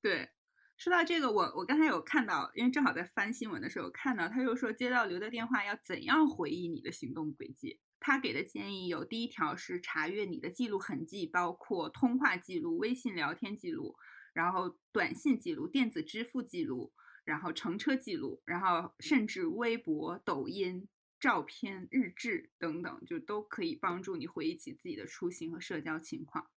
[0.00, 0.30] 对，
[0.78, 7.78] 说到这个，我我刚才有看到，因为正好在翻新闻的时候看到，他又说接到刘的电话要怎样回忆你的行动轨迹。
[8.00, 13.96] 他给的建议有第一条是查阅你的记录痕迹，包括通话记录、微信聊天记录，
[14.32, 16.94] 然后短信记录、电子支付记录，
[17.26, 20.88] 然后乘车记录，然后甚至微博、抖音、
[21.22, 26.50] 照片、日志等等，就都可以帮助你回忆起自己的出行和社交情况。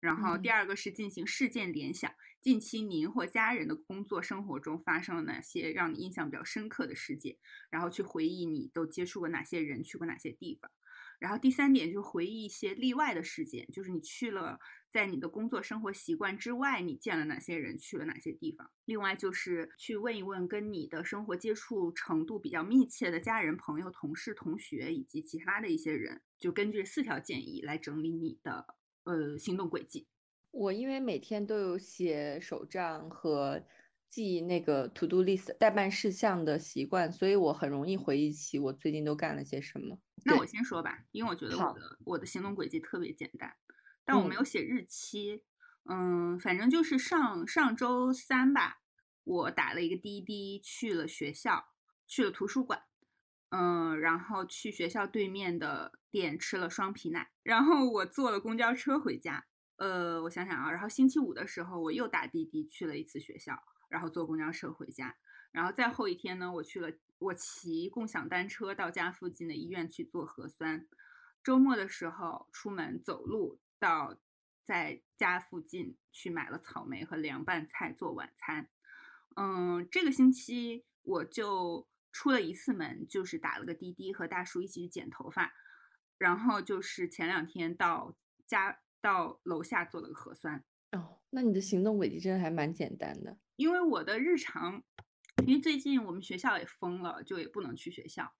[0.00, 7.36] 然后第二个是进行事件联想，近期您或家人的工作生活中发生了哪些让你印象比较深刻的事件，
[7.68, 10.70] 然后去回忆你都接触过哪些人，去过哪些地方。
[11.20, 14.58] 然后第三点就是回忆一些例外的事件，就是你去了
[14.90, 18.68] 在你的工作生活习惯之外，你见了哪些人，去了哪些地方。
[18.86, 28.66] 另外就是去问一问跟你的生活接触程度比较密切的家人、朋友、同事、同学以及其他的一些人，就根据四条建议来整理你的。
[29.04, 30.06] 呃，行动轨迹。
[30.50, 33.64] 我因为每天都有写手账和
[34.10, 39.98] 记那个 to do list 代办事项的习惯，所以我很容易回忆起我最近都干了些什么。
[40.24, 43.54] 那我先说吧，因为我觉得我的我的行动轨迹特别简单，
[44.04, 45.44] 但我没有写日期。
[45.88, 48.82] 嗯，反正就是上上周三吧，
[49.24, 51.70] 我打了一个滴滴去了学校，
[52.06, 52.82] 去了图书馆。
[53.48, 59.46] 嗯，然后去学校对面的店吃了双皮奶，然后我坐了公交车回家。
[59.76, 63.60] 呃，我想想啊，然后星期五的时候我又打滴滴去了一次学校，
[63.90, 65.18] 然后坐公交车回家。
[65.52, 70.88] 然后再后一天呢，我去了，我骑共享单车到家附近的医院去做核酸。
[71.44, 74.16] 周末的时候出门走路到
[74.62, 78.70] 在家附近去买了草莓和凉拌菜做晚餐。
[79.36, 81.86] 嗯，这个星期我就。
[82.12, 85.54] 出了一次门，就是打了个滴滴，和大叔一起去剪头发，
[86.18, 88.16] 然后就是前两天到
[88.48, 90.64] 家到楼下做了个核酸。
[90.90, 93.38] 哦，那你的行动轨迹真的还蛮简单的。
[93.56, 94.82] 因为我的日常，
[95.46, 98.32] 因为最近我们学校也封了，就也不能去学校。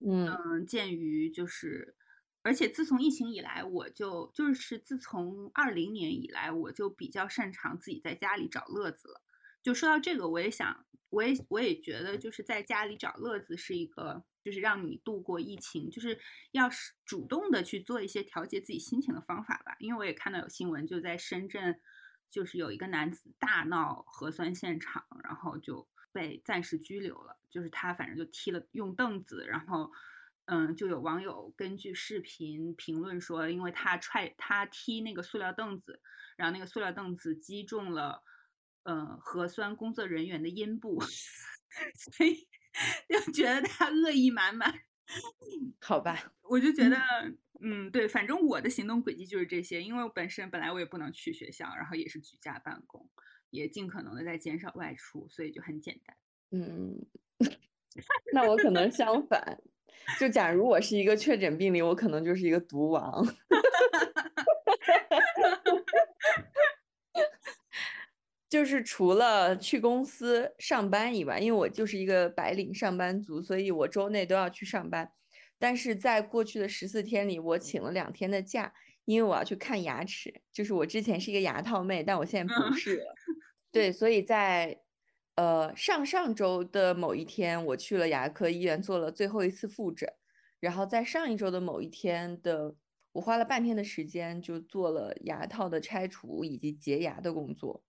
[0.00, 1.94] 嗯，鉴于就是，
[2.42, 9.22] 而且自从疫情以来，我就就是自从二零年以来，我就比较擅长自己在家里找乐子了。
[9.62, 10.84] 就说到这个，我也想。
[11.12, 16.18] 我也我也觉得，就是在家里找乐子是一个，就是让你度过疫情，就是
[16.52, 19.76] 要是主动的去做一些调节自己心情的方法吧。
[19.78, 21.78] 因为我也看到有新闻，就在深圳，
[22.32, 27.36] 就是有一个男子大闹核酸现场，然后就被暂时拘留了。
[27.48, 29.92] 就是他反正就踢了用凳子，然后
[30.46, 36.00] 嗯，就有网友根据视频评论说，因为他踹他踢那个塑料凳子，
[36.36, 38.24] 然后那个塑料凳子击中了。
[38.84, 41.00] 呃，核酸工作人员的阴部，
[41.94, 42.48] 所以
[43.08, 44.74] 就觉得他恶意满满。
[45.80, 46.96] 好吧，我就觉得，
[47.60, 53.08] 嗯，对，反正我的行动轨迹就是这些，因为我本身本来我也不能去学校，然后也是居家办公，
[53.50, 56.16] 也尽可能的在减少外出，所以就很简单。
[56.52, 57.04] 嗯，
[58.32, 59.60] 那我可能相反，
[60.18, 63.24] 就假如我是一个确诊病例，我可能就是一个毒王。
[68.52, 75.10] 就是除了去公司上班以外，因为我就是一个白领上班族，所以我周内都要去上班。
[75.58, 78.74] 但是在过去的十四天里，我请了两天的假，
[79.06, 80.42] 因为我要去看牙齿。
[80.52, 83.14] 就是我之前是一个牙套妹，但我现在不是了。
[83.72, 84.78] 对，所以在
[85.36, 90.06] 呃上上周的某一天，我去了牙科医院做了最后一次复诊。
[90.60, 92.74] 然后在上一周的某一天的，
[93.12, 97.82] 我花了半天的时间就做了牙套的拆除以及洁牙的工作。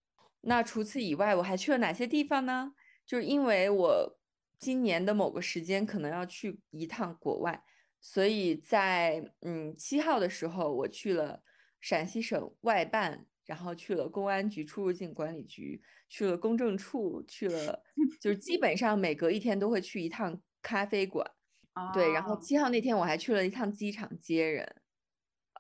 [0.46, 2.74] 那除此以外，我还去了哪些地方呢？
[3.06, 4.20] 就是因为我
[4.60, 7.64] 今年的某个时间可能要去一趟国外，
[8.02, 11.42] 所以在嗯七号的时候，我去了
[11.80, 17.82] 陕西省外办，然后去了公安局出入境管理局，去了公证处，去了
[18.20, 21.30] 就是基本上每隔一天都会去一趟咖啡馆。
[21.94, 24.76] 对，然后七号那天我还去了一趟机场接人，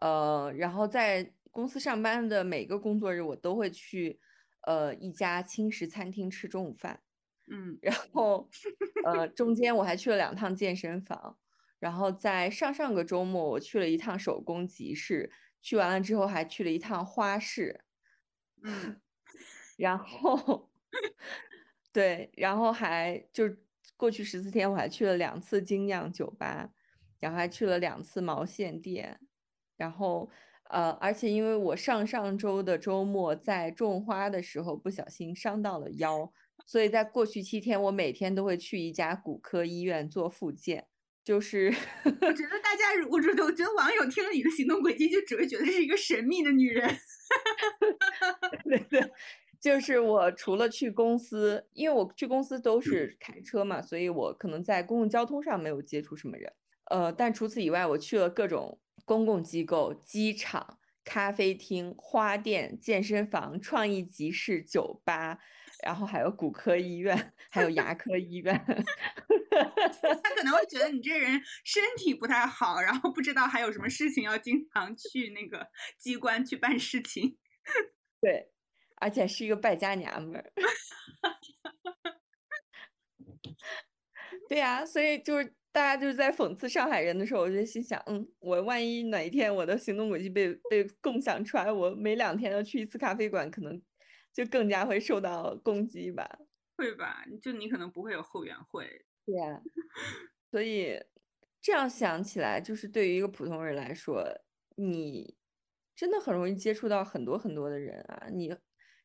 [0.01, 4.19] 呃，然后在公司上班的每个工作日，我都会去。
[4.63, 7.01] 呃，一家轻食餐厅吃中午饭，
[7.49, 7.95] 嗯，然。
[8.13, 8.49] 后
[9.05, 11.37] 呃， 中间我还去了两趟健身房，
[11.79, 17.83] 然后在上上个周末我去了一趟手工集市，去完了之后还去了一趟花市，
[18.63, 19.01] 嗯，
[19.77, 20.71] 然后
[21.91, 23.43] 对，然后还就
[23.97, 26.69] 过去十四天我还去了两次精酿酒吧，
[27.19, 29.19] 然后还去了两次毛线店，
[29.75, 30.29] 然后。
[30.73, 36.31] 呃，而且因为我上上周的周末在种花的时候不小心伤到了腰，
[36.65, 40.87] 所以在过去七天我每天都会去一家骨科医院做复健。
[41.23, 41.67] 就是
[42.03, 46.89] 我觉得大家，我觉得我觉得网友听了你的行动轨迹，就只会觉得是一个神秘的女人。
[48.65, 49.11] 对对，
[49.61, 56.51] 就是我除了去公司，因为我去公司都是开车嘛，所以我可能在公共交通上没有接触什么人。
[56.85, 65.39] 呃，但除此以外，我去了各种公共机构、机场、咖啡厅、花店、健身房、创意集市、酒吧，
[65.83, 68.65] 然后还有骨科医院， 还有牙科医院。
[70.23, 75.67] 他可能会觉得你这人身体不太好，然后不知道还有什么事情要经常去那个
[75.97, 77.37] 机关去办事情。
[78.19, 78.51] 对，
[78.95, 80.51] 而且是一个败家娘们儿。
[84.49, 93.81] 对呀，所以就是大家就是在讽刺上海人的时候，我就心想，嗯，我万一哪一天我的行动轨迹被被共享出来，我每两天要去一次咖啡馆，可能
[94.31, 96.29] 就更加会受到攻击吧？
[96.77, 97.25] 会吧？
[97.41, 98.85] 就你可能不会有后援会。
[99.25, 99.59] 对呀，
[100.51, 101.03] 所以
[101.59, 104.23] 这样想起来，就是对于一个普通人来说，
[104.75, 105.35] 你
[105.95, 108.27] 真的很容易接触到很多很多的人啊。
[108.31, 108.55] 你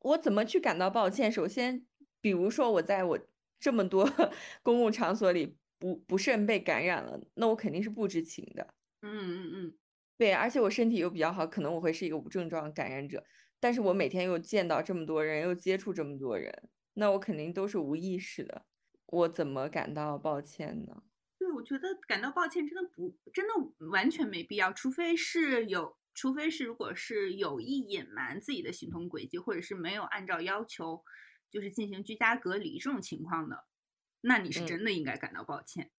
[0.00, 1.32] 我怎么去感到抱歉？
[1.32, 1.86] 首先，
[2.20, 3.18] 比如说我在我
[3.58, 4.06] 这么多
[4.62, 8.74] 公共场所里不不慎被感染了，那我肯定是不知情的。
[9.02, 9.78] 嗯嗯嗯，
[10.18, 13.24] 对，而且我身体又比较好，可能我会是一个无症状感染者。
[13.60, 16.52] 但是我每天又见到这么多人，又接触这么多人，
[16.94, 18.66] 那我肯定都是无意识的。
[19.06, 21.02] 我怎么感到抱歉呢？
[21.38, 23.54] 对，我觉得感到抱歉真的不，真的
[23.90, 31.04] 完全没必要，除非是有，除非是如果是有意隐瞒自己的行动轨迹，或者是没有按照要求
[31.48, 33.67] 就是进行居家隔离这种情况的，
[34.22, 35.90] 那你是真的应该感到抱歉。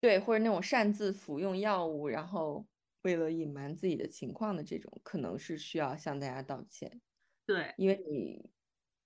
[0.00, 2.66] 对，或者那种擅自服用药物，然后
[3.02, 7.00] 为了隐瞒自己的情况的这种，可能是需要向大家道歉。
[7.46, 8.50] 对，因为你。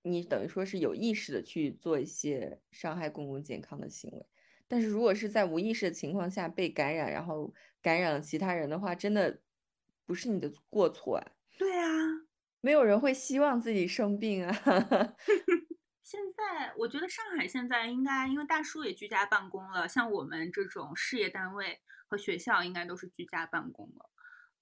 [0.01, 4.25] 你等于说是有意识的去做一些伤害公共健康的行为，
[4.65, 9.41] 但是如果是在无意识的情况下被感染，然后感染了其他人的话，真的
[10.05, 11.31] 不是你的过错啊。
[11.57, 11.85] 对啊，
[12.61, 14.55] 没有人会希望自己生病啊。
[16.09, 24.09] 现在我觉得上海现在应该，因为大叔也居家办公了，像我们这种事业单位和学校应该都是居家办公了。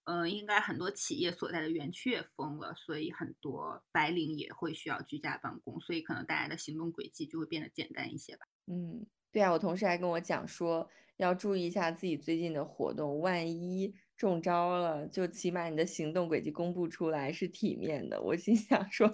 [0.03, 8.45] 嗯，应该很多企业所在的园区也封了，所以很多白领也会需要居家办公，所以可能大家的行动轨迹就会变得简单一些吧。
[8.65, 18.21] 嗯，对啊，我同事还跟我讲说，要注意一下自己最近的活动，万一中招了，就起码你的行动轨迹公布出来是体面的。
[18.21, 19.07] 我心想说，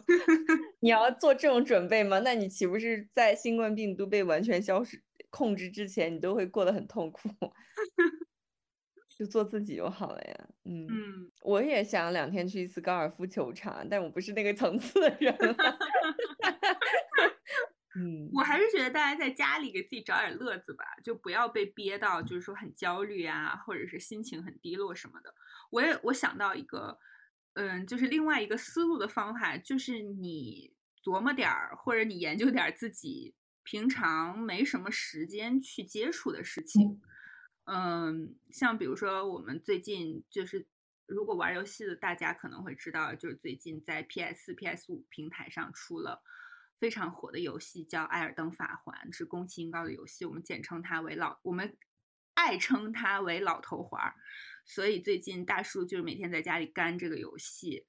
[0.84, 2.20] 你要做这种准备吗？
[2.20, 7.30] 那你岂不是在新冠病毒被完全消失控制之前，你都会过得很痛苦？
[9.18, 15.34] 就做自己就好了呀，嗯嗯，我也想两天去一次高尔夫球场，但我不是那个层次的人。
[17.96, 25.34] 嗯，我还是觉得大家在家里给自己找点乐子吧，就不要被憋到，就是说很焦虑啊，或者是心情很低落什么的。
[25.70, 26.98] 我也我想到一个，
[27.56, 30.74] 嗯，就是另外一个思路的方法，就是你
[31.04, 37.02] 琢磨点儿，或者你研究点儿自己平常没什么时间去接触的事情。
[37.66, 40.66] 嗯，像比如说我们最近就是，
[41.06, 46.24] 如果玩游戏的大家可能会知道，就是最近在 PS、PS 五平台上出了
[46.80, 51.78] 非常火的游戏，叫《艾尔登法环》，是宫崎英高的游戏，我们简称它为老，我们
[52.34, 54.14] 爱称它为老头环。
[54.66, 57.86] 所以最近大叔就是每天在家里干这个游戏，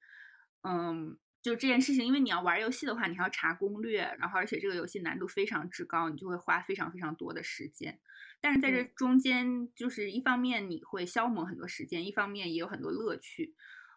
[0.61, 1.17] 嗯。
[1.41, 7.99] 就这件事情，因为你要玩游戏的话，你还要查攻略，然后而且这个游戏难度非常之高，你就会花非常非常多的时间。
[8.41, 13.53] 但是在这中间，就是一方面你会消磨很多时间，一方面也有很多乐趣。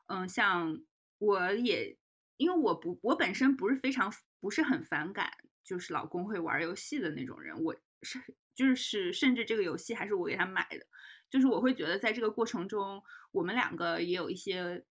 [0.09, 0.79] 嗯，像
[1.17, 1.97] 我也，
[2.37, 5.33] 因为我不，我本身不是非常不是很反感，
[5.65, 7.59] 就是老公会玩游戏的那种人。
[7.63, 8.21] 我是
[8.55, 10.87] 就是甚至这个游戏还是我给他买的，
[11.31, 13.03] 就是我会觉得在这个过程中，
[13.33, 14.85] 我们两个也有一些。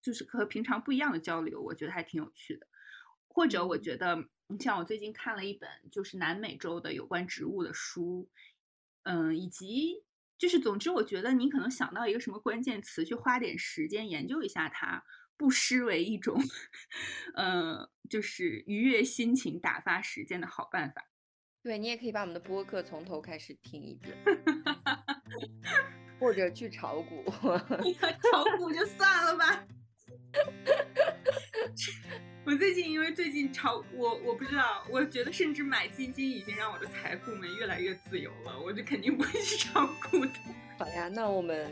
[0.00, 2.68] 就是和平常不一样的交流，我觉得还挺有趣的。
[3.26, 8.30] 或者我觉得，你像我最近看了一本就是南美洲的有关植物的书，
[9.02, 10.04] 嗯，以及
[10.38, 15.04] 就是总之，我觉得你可能想到一个什么关键词，去花点时间研究一下它，
[15.36, 16.40] 不失为一种，
[17.34, 21.10] 嗯，就是愉悦心情、打发时间的好办法。
[21.60, 24.16] 对你也可以把我们的播客从头开始听一遍。
[26.18, 27.24] 或者去炒股。
[28.30, 29.64] 炒股就算了吧。
[32.44, 40.32] 我最近因为最近炒我我不知道，我觉得甚至买基金已经让我的财富们越来越自由了，我就肯定不会去炒股的。
[40.78, 41.70] 好呀，那我们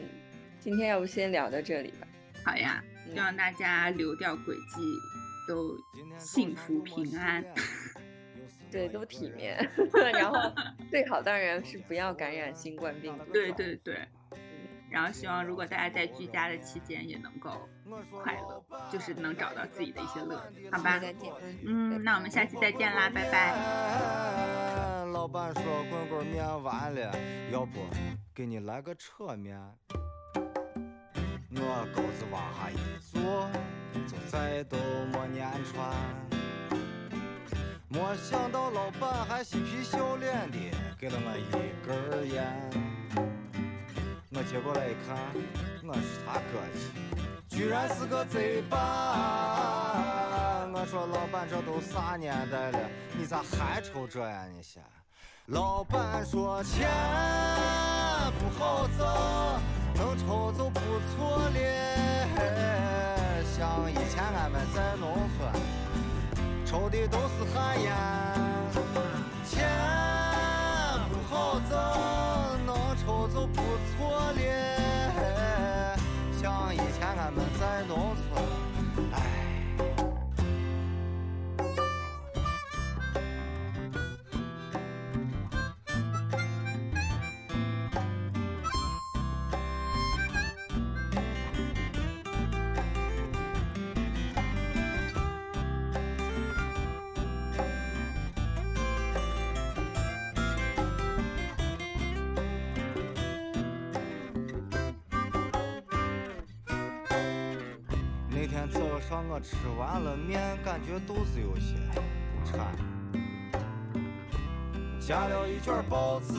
[0.60, 2.06] 今天要不先聊到这里吧。
[2.44, 2.82] 好呀。
[3.08, 4.82] 希望大家流掉轨迹
[5.46, 5.78] 都
[6.18, 7.44] 幸福平安。
[8.68, 9.56] 对，都体面，
[10.12, 10.52] 然后
[10.90, 13.24] 最好当然是不要感染新冠病毒。
[13.32, 13.96] 对对对，
[14.90, 17.68] 然后希望如果大家在居家的期间也能够
[18.22, 21.00] 快乐，就是能找到自己的一些乐子，好吧？
[21.64, 23.54] 嗯，那我们下期再见啦，拜拜。
[25.12, 27.12] 老板说棍棍面完了，
[27.50, 27.80] 要不
[28.34, 29.60] 给你来个扯面？
[31.58, 33.48] 我钩子往下一坐，
[34.06, 34.76] 就再都
[35.12, 35.94] 没粘穿。
[37.88, 40.58] 没想到老板还嬉皮笑脸的
[40.98, 41.50] 给了我一
[41.86, 42.44] 根烟，
[44.38, 45.16] 我接过来一看，
[45.82, 46.92] 我是他哥去，
[47.56, 48.76] 居然是个贼吧！
[50.74, 52.78] 我说老板这都啥年代了，
[53.16, 54.44] 你咋还抽这呀？
[54.54, 54.82] 你先。
[55.46, 56.86] 老板说钱
[58.38, 59.06] 不好挣，
[59.94, 61.58] 能抽就不错了。
[63.56, 65.50] 像以前俺们在农村。
[66.66, 67.90] 抽的都是旱烟，
[69.46, 69.66] 钱
[71.08, 71.72] 不好挣，
[109.36, 111.74] 我吃完了面，感觉肚子有些
[112.42, 112.74] 馋，
[114.98, 116.32] 夹了一卷包子，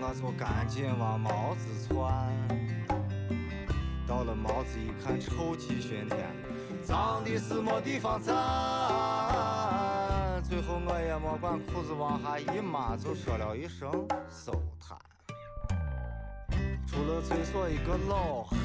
[0.00, 2.32] 我就赶紧往毛子窜。
[4.08, 6.20] 到了毛子一看，臭气熏天，
[6.82, 8.34] 脏的是没地方站。
[10.42, 13.92] 最后我也没管裤子往下一抹，就说了一声
[14.30, 14.96] 收摊。
[16.86, 18.58] 出了厕所，一个老汉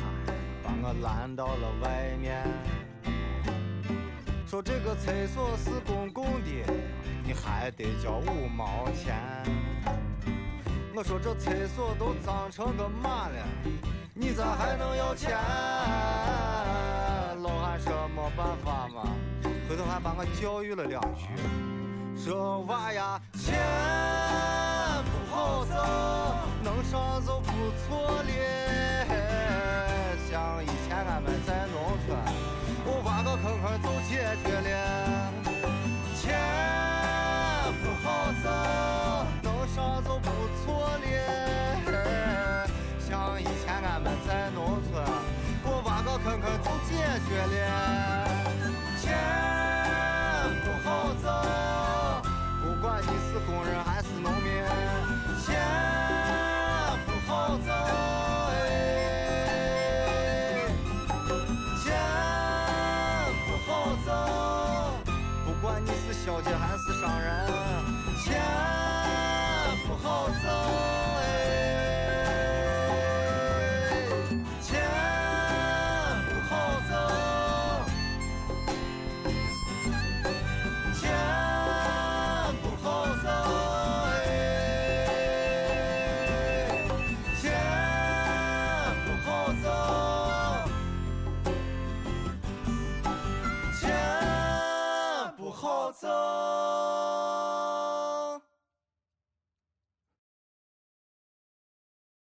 [0.64, 2.48] 把我拦到了外面。
[4.50, 6.64] 说这个厕所是公共的，
[7.22, 9.14] 你还得交五毛钱。
[10.96, 13.46] 我说这厕所都脏成个嘛了，
[14.14, 15.38] 你咋还能要钱？
[17.44, 19.04] 老汉说没办法嘛，
[19.68, 21.28] 回头还把我教育了两句，
[22.16, 23.60] 说娃呀，钱
[25.04, 25.76] 不好挣，
[26.64, 27.52] 能上就不
[27.84, 28.57] 错了。
[46.90, 46.96] 解
[47.28, 48.37] 决了，